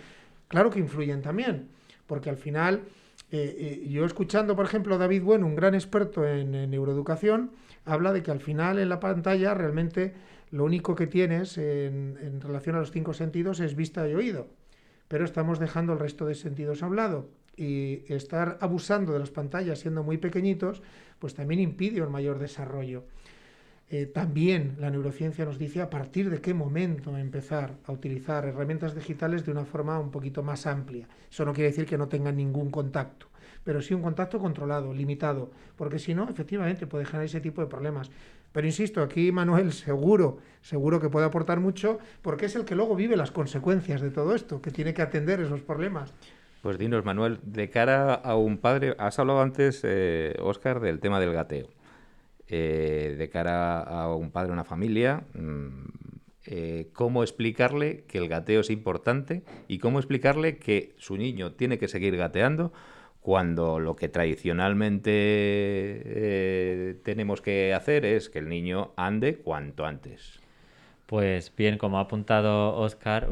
Claro 0.48 0.68
que 0.68 0.80
influyen 0.80 1.22
también, 1.22 1.68
porque 2.06 2.28
al 2.28 2.36
final, 2.36 2.82
eh, 3.32 3.56
eh, 3.84 3.88
yo 3.88 4.04
escuchando, 4.04 4.54
por 4.54 4.66
ejemplo, 4.66 4.96
a 4.96 4.98
David 4.98 5.22
Bueno, 5.22 5.46
un 5.46 5.56
gran 5.56 5.74
experto 5.74 6.26
en 6.26 6.70
neuroeducación, 6.70 7.52
habla 7.84 8.12
de 8.12 8.22
que 8.22 8.30
al 8.30 8.40
final 8.40 8.78
en 8.78 8.88
la 8.88 9.00
pantalla 9.00 9.54
realmente 9.54 10.14
lo 10.50 10.64
único 10.64 10.94
que 10.94 11.06
tienes 11.06 11.58
en, 11.58 12.40
relación 12.40 12.76
a 12.76 12.80
los 12.80 12.90
cinco 12.90 13.14
sentidos 13.14 13.60
es 13.60 13.76
vista 13.76 14.08
y 14.08 14.14
oído, 14.14 14.48
pero 15.08 15.24
estamos 15.24 15.58
dejando 15.58 15.92
el 15.92 15.98
resto 15.98 16.26
de 16.26 16.34
sentidos 16.34 16.82
a 16.82 16.88
un 16.88 16.96
lado 16.96 17.28
y 17.56 18.02
estar 18.12 18.58
abusando 18.60 19.12
de 19.12 19.18
las 19.18 19.30
pantallas 19.30 19.80
siendo 19.80 20.02
muy 20.02 20.18
pequeñitos, 20.18 20.82
pues 21.18 21.34
también 21.34 21.60
impide 21.60 22.02
un 22.02 22.10
mayor 22.10 22.38
desarrollo. 22.38 23.04
Eh, 23.90 24.06
también 24.06 24.76
la 24.78 24.90
neurociencia 24.90 25.44
nos 25.44 25.58
dice 25.58 25.82
a 25.82 25.90
partir 25.90 26.30
de 26.30 26.40
qué 26.40 26.54
momento 26.54 27.18
empezar 27.18 27.74
a 27.84 27.92
utilizar 27.92 28.46
herramientas 28.46 28.94
digitales 28.94 29.44
de 29.44 29.50
una 29.50 29.64
forma 29.64 29.98
un 29.98 30.12
poquito 30.12 30.44
más 30.44 30.66
amplia. 30.66 31.08
Eso 31.28 31.44
no 31.44 31.52
quiere 31.52 31.70
decir 31.70 31.86
que 31.86 31.98
no 31.98 32.08
tengan 32.08 32.36
ningún 32.36 32.70
contacto 32.70 33.29
pero 33.64 33.82
sí 33.82 33.94
un 33.94 34.02
contacto 34.02 34.38
controlado, 34.38 34.92
limitado, 34.92 35.50
porque 35.76 35.98
si 35.98 36.14
no, 36.14 36.28
efectivamente 36.28 36.86
puede 36.86 37.04
generar 37.04 37.26
ese 37.26 37.40
tipo 37.40 37.60
de 37.60 37.66
problemas. 37.66 38.10
Pero 38.52 38.66
insisto, 38.66 39.02
aquí 39.02 39.30
Manuel 39.30 39.72
seguro, 39.72 40.38
seguro 40.60 41.00
que 41.00 41.08
puede 41.08 41.26
aportar 41.26 41.60
mucho, 41.60 41.98
porque 42.22 42.46
es 42.46 42.56
el 42.56 42.64
que 42.64 42.74
luego 42.74 42.96
vive 42.96 43.16
las 43.16 43.30
consecuencias 43.30 44.00
de 44.00 44.10
todo 44.10 44.34
esto, 44.34 44.60
que 44.60 44.70
tiene 44.70 44.92
que 44.92 45.02
atender 45.02 45.40
esos 45.40 45.60
problemas. 45.60 46.12
Pues 46.62 46.76
dinos, 46.76 47.04
Manuel, 47.04 47.38
de 47.42 47.70
cara 47.70 48.14
a 48.14 48.36
un 48.36 48.58
padre, 48.58 48.94
has 48.98 49.18
hablado 49.18 49.40
antes, 49.40 49.82
Oscar, 50.40 50.76
eh, 50.78 50.80
del 50.80 51.00
tema 51.00 51.20
del 51.20 51.32
gateo. 51.32 51.68
Eh, 52.48 53.14
de 53.16 53.30
cara 53.30 53.80
a 53.80 54.14
un 54.14 54.32
padre, 54.32 54.52
una 54.52 54.64
familia, 54.64 55.22
mm, 55.34 55.68
eh, 56.46 56.88
cómo 56.92 57.22
explicarle 57.22 58.04
que 58.08 58.18
el 58.18 58.28
gateo 58.28 58.60
es 58.60 58.70
importante 58.70 59.44
y 59.68 59.78
cómo 59.78 60.00
explicarle 60.00 60.58
que 60.58 60.94
su 60.98 61.16
niño 61.16 61.52
tiene 61.52 61.78
que 61.78 61.86
seguir 61.86 62.16
gateando 62.16 62.72
cuando 63.20 63.78
lo 63.78 63.96
que 63.96 64.08
tradicionalmente 64.08 65.10
eh, 65.14 66.96
tenemos 67.04 67.42
que 67.42 67.74
hacer 67.74 68.04
es 68.04 68.30
que 68.30 68.38
el 68.38 68.48
niño 68.48 68.92
ande 68.96 69.36
cuanto 69.36 69.84
antes. 69.84 70.40
Pues 71.06 71.52
bien, 71.56 71.76
como 71.76 71.98
ha 71.98 72.02
apuntado 72.02 72.76
Oscar, 72.76 73.28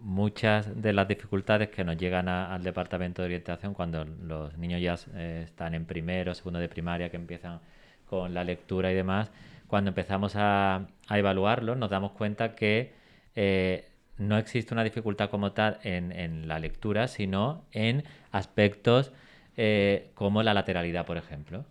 muchas 0.00 0.80
de 0.80 0.94
las 0.94 1.06
dificultades 1.06 1.68
que 1.68 1.84
nos 1.84 1.98
llegan 1.98 2.28
al 2.28 2.62
departamento 2.62 3.20
de 3.20 3.26
orientación 3.26 3.74
cuando 3.74 4.06
los 4.06 4.56
niños 4.56 4.80
ya 4.80 4.96
eh, 5.14 5.42
están 5.44 5.74
en 5.74 5.84
primero, 5.84 6.34
segundo 6.34 6.58
de 6.58 6.68
primaria, 6.70 7.10
que 7.10 7.18
empiezan 7.18 7.60
con 8.06 8.32
la 8.32 8.42
lectura 8.42 8.90
y 8.90 8.94
demás, 8.94 9.30
cuando 9.66 9.90
empezamos 9.90 10.32
a, 10.34 10.86
evaluarlo 11.10 11.76
nos 11.76 11.90
damos 11.90 12.12
cuenta 12.12 12.54
que 12.54 12.94
eh, 13.36 13.89
no 14.20 14.36
existe 14.36 14.74
una 14.74 14.84
dificultad 14.84 15.30
como 15.30 15.52
tal 15.52 15.78
en, 15.82 16.46
la 16.46 16.58
lectura, 16.58 17.08
sino 17.08 17.64
en 17.72 18.04
aspectos 18.30 19.12
eh, 19.56 20.10
como 20.14 20.42
la 20.42 20.54
lateralidad, 20.54 21.06
por 21.06 21.16
ejemplo. 21.16 21.64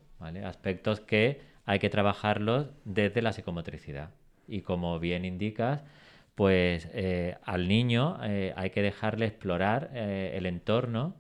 Aspectos 0.43 0.99
que 0.99 1.41
hay 1.65 1.79
que 1.79 1.89
trabajarlos 1.89 2.71
desde 2.83 3.21
la 3.21 3.31
psicomotricidad. 3.31 4.09
Y 4.47 4.61
como 4.61 4.99
bien 4.99 5.25
indicas, 5.25 5.83
pues 6.35 6.89
eh, 6.93 7.37
al 7.43 7.67
niño 7.67 8.17
eh, 8.23 8.53
hay 8.57 8.71
que 8.71 8.81
dejarle 8.81 9.27
explorar 9.27 9.91
el 9.93 10.45
entorno 10.45 11.15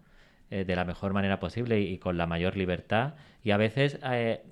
de 0.49 0.75
la 0.75 0.83
mejor 0.83 1.13
manera 1.13 1.39
posible 1.39 1.79
y, 1.79 1.99
con 1.99 2.17
la 2.17 2.25
mayor 2.25 2.57
libertad. 2.57 3.13
Y 3.43 3.51
a 3.51 3.57
veces 3.57 3.99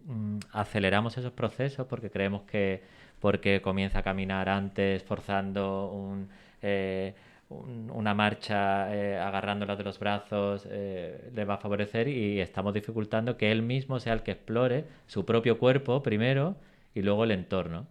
mm, 0.06 0.38
aceleramos 0.52 1.18
esos 1.18 1.32
procesos 1.32 1.88
porque 1.88 2.12
creemos 2.12 2.44
que 2.44 2.84
porque 3.20 3.62
comienza 3.62 4.00
a 4.00 4.04
caminar 4.04 4.48
antes 4.48 5.04
forzando 5.04 5.92
un, 5.92 6.30
eh, 6.62 7.15
una 7.50 8.13
marcha 8.13 8.93
eh, 8.93 9.17
agarrándola 9.17 9.76
de 9.76 9.84
los 9.84 10.00
brazos 10.00 10.67
eh, 10.70 11.32
le 11.34 11.46
va 11.46 11.56
a 11.56 11.58
favorecer 11.58 12.08
y 12.10 12.41
estamos 12.41 12.74
dificultando 12.74 13.38
que 13.38 13.52
él 13.52 13.62
mismo 13.62 14.00
sea 14.00 14.13
el 14.13 14.24
que 14.24 14.32
explore 14.32 14.86
su 15.06 15.26
propio 15.26 15.58
cuerpo 15.58 16.04
primero 16.04 16.58
y 16.93 17.02
luego 17.04 17.24
el 17.24 17.32
entorno. 17.32 17.88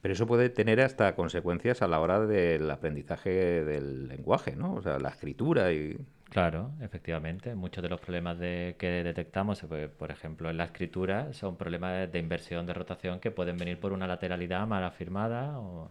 Pero 0.00 0.12
eso 0.12 0.26
puede 0.26 0.50
tener 0.50 0.80
hasta 0.80 1.14
consecuencias 1.14 1.82
a 1.82 1.88
la 1.88 2.00
hora 2.00 2.20
del 2.20 2.70
aprendizaje 2.70 3.30
del 3.64 4.08
lenguaje, 4.08 4.56
¿no? 4.56 4.74
O 4.74 4.82
sea, 4.82 4.98
la 4.98 5.10
escritura 5.10 5.72
y... 5.72 5.96
Claro, 6.30 6.72
efectivamente. 6.80 7.54
Muchos 7.54 7.82
de 7.82 7.88
los 7.88 8.00
problemas 8.00 8.38
de, 8.38 8.76
que 8.78 9.02
detectamos, 9.04 9.64
por 9.96 10.10
ejemplo, 10.10 10.50
en 10.50 10.56
la 10.56 10.64
escritura, 10.64 11.32
son 11.32 11.56
problemas 11.56 12.10
de 12.10 12.18
inversión, 12.18 12.66
de 12.66 12.74
rotación 12.74 13.20
que 13.20 13.30
pueden 13.30 13.56
venir 13.56 13.78
por 13.78 13.92
una 13.92 14.06
lateralidad 14.06 14.66
mal 14.66 14.84
afirmada 14.84 15.58
o 15.58 15.90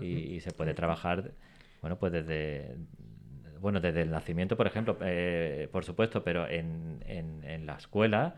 y, 0.00 0.40
se 0.40 0.50
puede 0.52 0.74
trabajar, 0.74 1.32
bueno, 1.80 1.98
pues 1.98 2.12
desde, 2.12 2.76
bueno, 3.60 3.80
desde 3.80 4.02
el 4.02 4.10
nacimiento, 4.10 4.56
por 4.56 4.66
ejemplo, 4.66 4.96
eh, 5.02 5.68
por 5.72 5.84
supuesto, 5.84 6.22
pero 6.22 6.48
en, 6.48 7.02
en, 7.06 7.66
la 7.66 7.76
escuela 7.76 8.36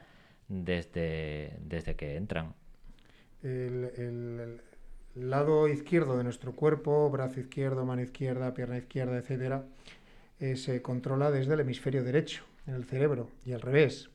desde, 0.49 1.57
desde 1.61 1.97
que 1.97 2.17
entran. 2.17 2.55
El, 3.43 4.61
lado 5.15 5.67
izquierdo 5.67 6.19
de 6.19 6.25
nuestro 6.25 6.53
cuerpo, 6.53 7.09
brazo 7.11 7.41
izquierdo, 7.41 7.87
mano 7.87 8.03
izquierda, 8.03 8.53
pierna 8.53 8.77
izquierda, 8.77 9.17
etcétera, 9.17 9.65
eh, 10.41 10.57
se 10.57 10.83
controla 10.83 11.31
desde 11.31 11.55
el 11.55 11.61
hemisferio 11.61 12.05
derecho, 12.05 12.45
en 12.67 12.75
el 12.75 12.85
cerebro, 12.85 13.31
y 13.45 13.53
al 13.53 13.63
revés. 13.63 14.11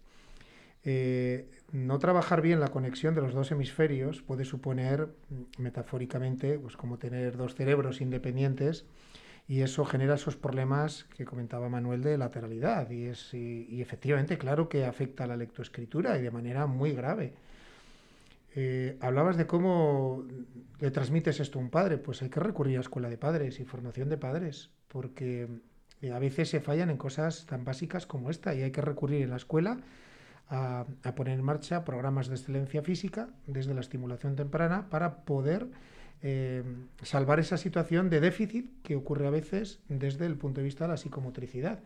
Eh, 0.84 1.50
no 1.72 2.00
trabajar 2.00 2.42
bien 2.42 2.60
la 2.60 2.70
conexión 2.70 3.16
de 3.16 3.22
los 3.22 3.34
dos 3.34 3.52
hemisferios 3.52 4.22
puede 4.22 4.46
suponer, 4.46 5.10
mm, 5.30 5.62
metafóricamente, 5.62 6.60
pues 6.60 6.78
como 6.78 6.98
tener 6.98 7.38
dos 7.38 7.56
cerebros 7.56 8.02
independientes 8.02 8.86
y 9.48 9.62
eso 9.62 9.86
genera 9.86 10.16
esos 10.16 10.36
problemas 10.36 11.06
que 11.16 11.26
comentaba 11.26 11.70
Manuel 11.70 12.02
de 12.02 12.18
lateralidad. 12.18 12.90
Y, 12.90 13.06
es, 13.06 13.34
y, 13.34 13.82
efectivamente, 13.82 14.38
claro 14.38 14.70
que 14.70 14.86
afecta 14.86 15.26
a 15.26 15.28
la 15.28 15.36
lectoescritura 15.36 16.18
y 16.18 16.22
de 16.22 16.32
manera 16.32 16.68
muy 16.68 16.94
grave. 16.94 17.34
Eh, 18.56 18.98
hablabas 19.02 19.38
de 19.38 19.48
cómo 19.48 20.26
le 20.80 20.92
transmites 20.92 21.40
esto 21.40 21.60
a 21.60 21.62
un 21.62 21.70
padre. 21.70 21.98
Pues 21.98 22.22
hay 22.22 22.30
que 22.30 22.40
recurrir 22.40 22.78
a 22.78 22.82
escuela 22.82 23.10
de 23.10 23.18
padres 23.18 23.60
y 23.60 23.66
formación 23.66 24.10
de 24.10 24.18
padres, 24.18 24.70
porque 24.88 25.50
eh, 26.02 26.12
a 26.12 26.20
veces 26.20 26.50
se 26.50 26.62
fallan 26.62 26.90
en 26.90 26.98
cosas 26.98 27.46
tan 27.46 27.66
básicas 27.66 28.06
como 28.06 28.30
esta 28.30 28.54
y 28.56 28.62
hay 28.62 28.72
que 28.72 28.82
recurrir 28.82 29.22
en 29.22 29.32
la 29.32 29.38
escuela 29.38 29.82
a, 30.52 30.86
poner 31.16 31.40
en 31.40 31.46
marcha 31.46 31.86
programas 31.86 32.28
de 32.28 32.36
excelencia 32.36 32.84
física 32.84 33.30
desde 33.48 33.74
la 33.74 33.80
estimulación 33.80 34.36
temprana 34.36 34.90
para 34.90 35.24
poder 35.24 35.68
eh, 36.22 36.64
salvar 37.02 37.40
esa 37.40 37.58
situación 37.58 38.10
de 38.10 38.20
déficit 38.20 38.70
que 38.84 38.98
ocurre 38.98 39.28
a 39.28 39.32
veces 39.32 39.80
desde 39.88 40.26
el 40.26 40.36
punto 40.36 40.60
de 40.60 40.66
vista 40.66 40.84
de 40.84 40.90
la 40.90 40.98
psicomotricidad. 40.98 41.80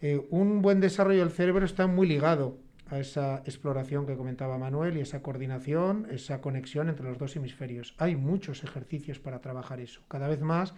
Eh, 0.00 0.24
un 0.30 0.62
buen 0.62 0.80
desarrollo 0.80 1.20
del 1.20 1.30
cerebro 1.30 1.64
está 1.64 1.88
muy 1.88 2.06
ligado 2.06 2.56
a 2.88 3.00
esa 3.00 3.38
exploración 3.38 4.06
que 4.06 4.16
comentaba 4.16 4.58
Manuel 4.58 4.96
y 4.96 5.00
esa 5.00 5.20
coordinación, 5.20 6.06
esa 6.10 6.40
conexión 6.40 6.88
entre 6.88 7.06
los 7.06 7.18
dos 7.18 7.34
hemisferios. 7.34 7.96
Hay 7.98 8.14
muchos 8.14 8.62
ejercicios 8.62 9.18
para 9.18 9.40
trabajar 9.40 9.80
eso. 9.80 10.02
Cada 10.06 10.28
vez 10.28 10.40
más 10.40 10.72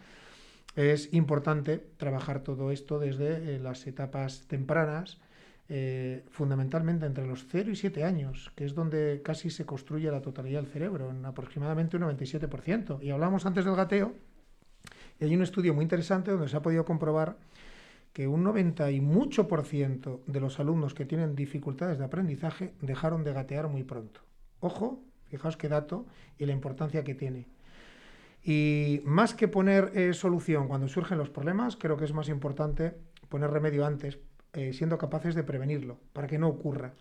es 0.75 1.13
importante 1.13 1.85
trabajar 1.99 2.41
todo 2.41 2.71
esto 2.71 2.99
desde 2.99 3.57
eh, 3.57 3.59
las 3.59 3.87
etapas 3.87 4.47
tempranas 4.47 5.19
eh, 5.71 6.25
fundamentalmente 6.31 7.05
entre 7.05 7.27
los 7.27 7.47
0 7.51 7.71
y 7.71 7.77
7 7.77 8.03
años, 8.03 8.51
que 8.55 8.65
es 8.65 8.75
donde 8.75 9.21
casi 9.23 9.51
se 9.51 9.67
construye 9.67 10.11
la 10.11 10.23
totalidad 10.23 10.63
del 10.63 10.71
cerebro, 10.71 11.11
en 11.11 11.25
aproximadamente 11.27 11.97
un 11.97 12.05
97%. 12.05 13.03
Y 13.03 13.11
hablamos 13.11 13.45
antes 13.45 13.65
del 13.65 13.77
gateo, 13.77 14.15
y 15.21 15.25
hay 15.25 15.35
un 15.35 15.43
estudio 15.43 15.75
muy 15.75 15.83
interesante 15.83 16.31
donde 16.31 16.49
se 16.49 16.57
ha 16.57 16.63
podido 16.63 16.85
comprobar 16.85 17.37
que 18.13 18.27
un 18.27 18.45
90 18.45 18.91
y 18.91 19.01
mucho 19.01 19.47
por 19.47 19.65
ciento 19.65 20.23
de 20.27 20.41
los 20.41 20.59
alumnos 20.59 20.95
que 20.95 21.05
tienen 21.05 21.35
dificultades 21.35 21.99
de 21.99 22.05
aprendizaje 22.05 22.75
dejaron 22.81 23.23
de 23.23 23.33
gatear 23.33 23.69
muy 23.69 23.85
pronto. 23.85 24.23
Ojo, 24.61 25.03
fijaos 25.27 25.57
qué 25.57 25.69
dato 25.69 26.07
y 26.39 26.47
la 26.47 26.53
importancia 26.53 27.05
que 27.05 27.15
tiene. 27.15 27.47
Y 28.43 29.03
más 29.05 29.35
que 29.35 29.49
poner 29.49 29.93
eh, 29.95 30.15
solución 30.15 30.69
cuando 30.69 30.89
surgen 30.89 31.19
los 31.19 31.29
problemas, 31.29 31.77
creo 31.77 31.97
que 31.97 32.07
es 32.07 32.15
más 32.15 32.29
importante 32.29 32.95
poner 33.29 33.51
remedio 33.51 33.85
antes 33.85 34.19
eh, 34.59 34.73
siendo 34.73 34.99
capaces 34.99 35.37
de 35.37 35.45
prevenirlo, 35.45 36.01
para 36.13 36.27
que 36.27 36.37
no 36.37 36.49
ocurra. 36.49 36.95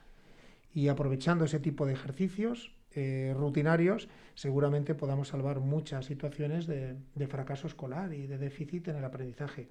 Y 0.76 0.90
aprovechando 0.90 1.46
ese 1.46 1.60
tipo 1.60 1.88
de 1.88 1.94
ejercicios 1.94 2.72
eh, 2.94 3.34
rutinarios, 3.36 4.10
seguramente 4.36 4.94
podamos 4.94 5.30
salvar 5.30 5.60
muchas 5.60 6.06
situaciones 6.06 6.68
de, 6.68 6.98
fracaso 7.28 7.66
escolar 7.66 8.14
y 8.14 8.28
de 8.28 8.38
déficit 8.38 8.90
en 8.90 8.98
el 8.98 9.06
aprendizaje. 9.06 9.70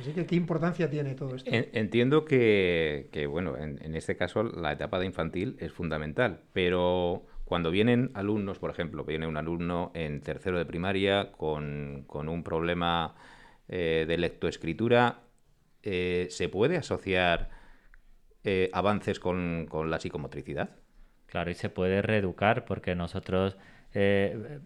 Así 0.00 0.12
que, 0.12 0.26
¿qué 0.26 0.34
importancia 0.34 0.90
tiene 0.90 1.14
todo 1.14 1.36
esto? 1.36 1.48
Entiendo 1.52 2.24
que, 2.24 3.28
bueno, 3.30 3.56
en, 3.56 3.94
este 3.94 4.16
caso 4.16 4.42
la 4.42 4.72
etapa 4.72 4.98
de 4.98 5.06
infantil 5.06 5.56
es 5.60 5.70
fundamental, 5.70 6.40
pero 6.52 7.26
cuando 7.44 7.70
vienen 7.70 8.10
alumnos, 8.14 8.58
por 8.58 8.70
ejemplo, 8.70 9.04
viene 9.04 9.28
un 9.28 9.36
alumno 9.36 9.92
en 9.94 10.20
tercero 10.20 10.58
de 10.58 10.64
primaria 10.64 11.30
con, 11.30 12.06
un 12.08 12.42
problema 12.42 13.14
eh, 13.68 14.04
de 14.08 14.18
lectoescritura, 14.18 15.23
eh, 15.84 16.28
¿se 16.30 16.48
puede 16.48 16.78
asociar 16.78 17.50
eh, 18.42 18.70
avances 18.72 19.20
con, 19.20 19.68
la 19.90 20.00
psicomotricidad? 20.00 20.70
Claro, 21.26 21.50
y 21.50 21.54
se 21.54 21.68
puede 21.68 22.00
reeducar 22.00 22.64
porque 22.64 22.94
nosotros 22.94 23.58
eh, 23.92 24.60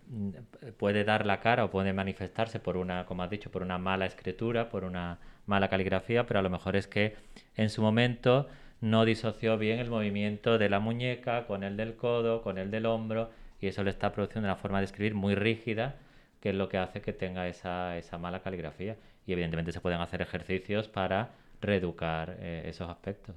puede 0.77 1.03
dar 1.03 1.27
la 1.27 1.41
cara 1.41 1.65
o 1.65 1.71
puede 1.71 1.93
manifestarse 1.93 2.61
por 2.61 2.77
una, 2.77 3.05
como 3.05 3.25
has 3.25 3.31
dicho, 3.31 3.51
por 3.51 3.63
una 3.63 3.79
mala 3.79 4.07
escritura, 4.07 4.69
por 4.69 4.85
una 4.85 5.19
mala 5.47 5.69
caligrafía, 5.69 6.25
pero 6.25 6.39
a 6.39 6.43
lo 6.43 6.51
mejor 6.51 6.77
es 6.77 6.87
que 6.87 7.17
en 7.57 7.69
su 7.69 7.83
momento 7.83 8.47
no 8.81 9.05
disoció 9.05 9.59
bien 9.59 9.81
el 9.81 9.91
movimiento 9.91 10.57
de 10.57 10.69
la 10.69 10.79
muñeca 10.79 11.47
con 11.47 11.65
el 11.65 11.77
del 11.77 11.97
codo, 11.97 12.43
con 12.43 12.59
el 12.59 12.71
del 12.71 12.87
hombro, 12.87 13.31
y 13.61 13.67
eso 13.67 13.83
le 13.83 13.91
está 13.91 14.13
produciendo 14.13 14.47
una 14.47 14.57
forma 14.57 14.79
de 14.79 14.85
escribir 14.85 15.15
muy 15.15 15.35
rígida, 15.35 15.97
que 16.41 16.51
es 16.51 16.55
lo 16.55 16.69
que 16.69 16.79
hace 16.79 17.01
que 17.01 17.13
tenga 17.13 17.49
esa, 17.49 17.97
esa 17.99 18.19
mala 18.19 18.41
caligrafía 18.41 18.97
y 19.29 19.33
evidentemente 19.33 19.73
se 19.73 19.81
pueden 19.81 20.01
hacer 20.01 20.23
ejercicios 20.23 20.89
para 20.89 21.33
reeducar 21.61 22.39
eh, 22.41 22.63
esos 22.65 22.89
aspectos. 22.89 23.37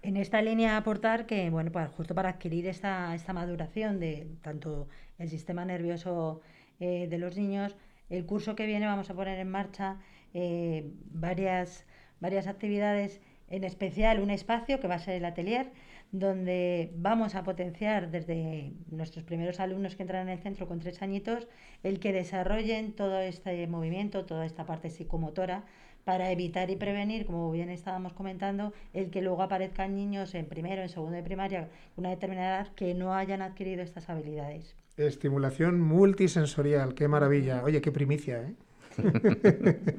En 0.00 0.16
esta 0.16 0.40
línea 0.40 0.76
aportar 0.76 1.26
que, 1.26 1.50
bueno, 1.50 1.72
para, 1.72 1.88
justo 1.88 2.14
para 2.14 2.28
adquirir 2.30 2.68
esta, 2.68 3.12
esta 3.16 3.32
maduración 3.32 3.98
de 3.98 4.28
tanto 4.42 4.88
el 5.18 5.28
sistema 5.28 5.64
nervioso 5.64 6.40
eh, 6.78 7.08
de 7.10 7.18
los 7.18 7.36
niños, 7.36 7.74
el 8.10 8.24
curso 8.26 8.54
que 8.54 8.64
viene 8.66 8.86
vamos 8.86 9.10
a 9.10 9.14
poner 9.14 9.40
en 9.40 9.50
marcha 9.50 9.96
eh, 10.34 10.88
varias, 11.10 11.84
varias 12.20 12.46
actividades, 12.46 13.20
en 13.50 13.64
especial 13.64 14.20
un 14.20 14.30
espacio 14.30 14.78
que 14.78 14.86
va 14.86 14.94
a 14.94 15.00
ser 15.00 15.16
el 15.16 15.24
atelier, 15.24 15.72
donde 16.12 16.92
vamos 16.96 17.34
a 17.34 17.44
potenciar 17.44 18.10
desde 18.10 18.72
nuestros 18.90 19.24
primeros 19.24 19.60
alumnos 19.60 19.96
que 19.96 20.02
entran 20.02 20.28
en 20.28 20.34
el 20.34 20.42
centro 20.42 20.66
con 20.66 20.80
tres 20.80 21.02
añitos 21.02 21.48
el 21.82 22.00
que 22.00 22.12
desarrollen 22.12 22.92
todo 22.92 23.18
este 23.18 23.66
movimiento, 23.66 24.24
toda 24.24 24.46
esta 24.46 24.64
parte 24.66 24.90
psicomotora 24.90 25.64
para 26.04 26.30
evitar 26.30 26.70
y 26.70 26.76
prevenir, 26.76 27.26
como 27.26 27.50
bien 27.50 27.68
estábamos 27.68 28.12
comentando, 28.12 28.72
el 28.94 29.10
que 29.10 29.22
luego 29.22 29.42
aparezcan 29.42 29.96
niños 29.96 30.36
en 30.36 30.46
primero, 30.46 30.82
en 30.82 30.88
segundo 30.88 31.16
de 31.16 31.24
primaria, 31.24 31.68
una 31.96 32.10
determinada 32.10 32.60
edad, 32.60 32.74
que 32.74 32.94
no 32.94 33.12
hayan 33.12 33.42
adquirido 33.42 33.82
estas 33.82 34.08
habilidades. 34.08 34.76
Estimulación 34.96 35.80
multisensorial, 35.80 36.94
qué 36.94 37.08
maravilla. 37.08 37.64
Oye, 37.64 37.80
qué 37.80 37.90
primicia, 37.90 38.40
¿eh? 38.40 38.54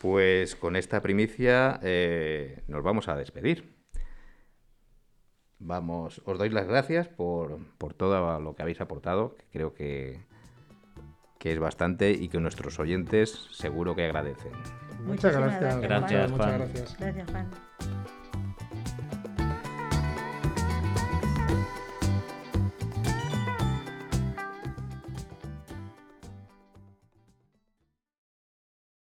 pues 0.00 0.54
con 0.54 0.76
esta 0.76 1.02
primicia 1.02 1.80
eh, 1.82 2.60
nos 2.68 2.84
vamos 2.84 3.08
a 3.08 3.16
despedir. 3.16 3.83
Vamos, 5.58 6.20
os 6.24 6.38
doy 6.38 6.50
las 6.50 6.66
gracias 6.66 7.08
por, 7.08 7.58
todo 7.96 8.40
lo 8.40 8.54
que 8.54 8.62
habéis 8.62 8.80
aportado, 8.80 9.34
que 9.36 9.44
creo 9.52 9.74
que, 9.74 10.20
que 11.38 11.52
es 11.52 11.58
bastante 11.58 12.10
y 12.12 12.28
que 12.28 12.38
nuestros 12.40 12.78
oyentes 12.78 13.48
seguro 13.52 13.94
que 13.94 14.04
agradecen. 14.04 14.52
Muchas 15.04 15.36
gracias. 15.36 15.80
Gracias, 15.80 16.30
Muchas 16.30 16.58
gracias. 16.58 16.98
Gracias, 16.98 17.30
Juan. 17.30 17.50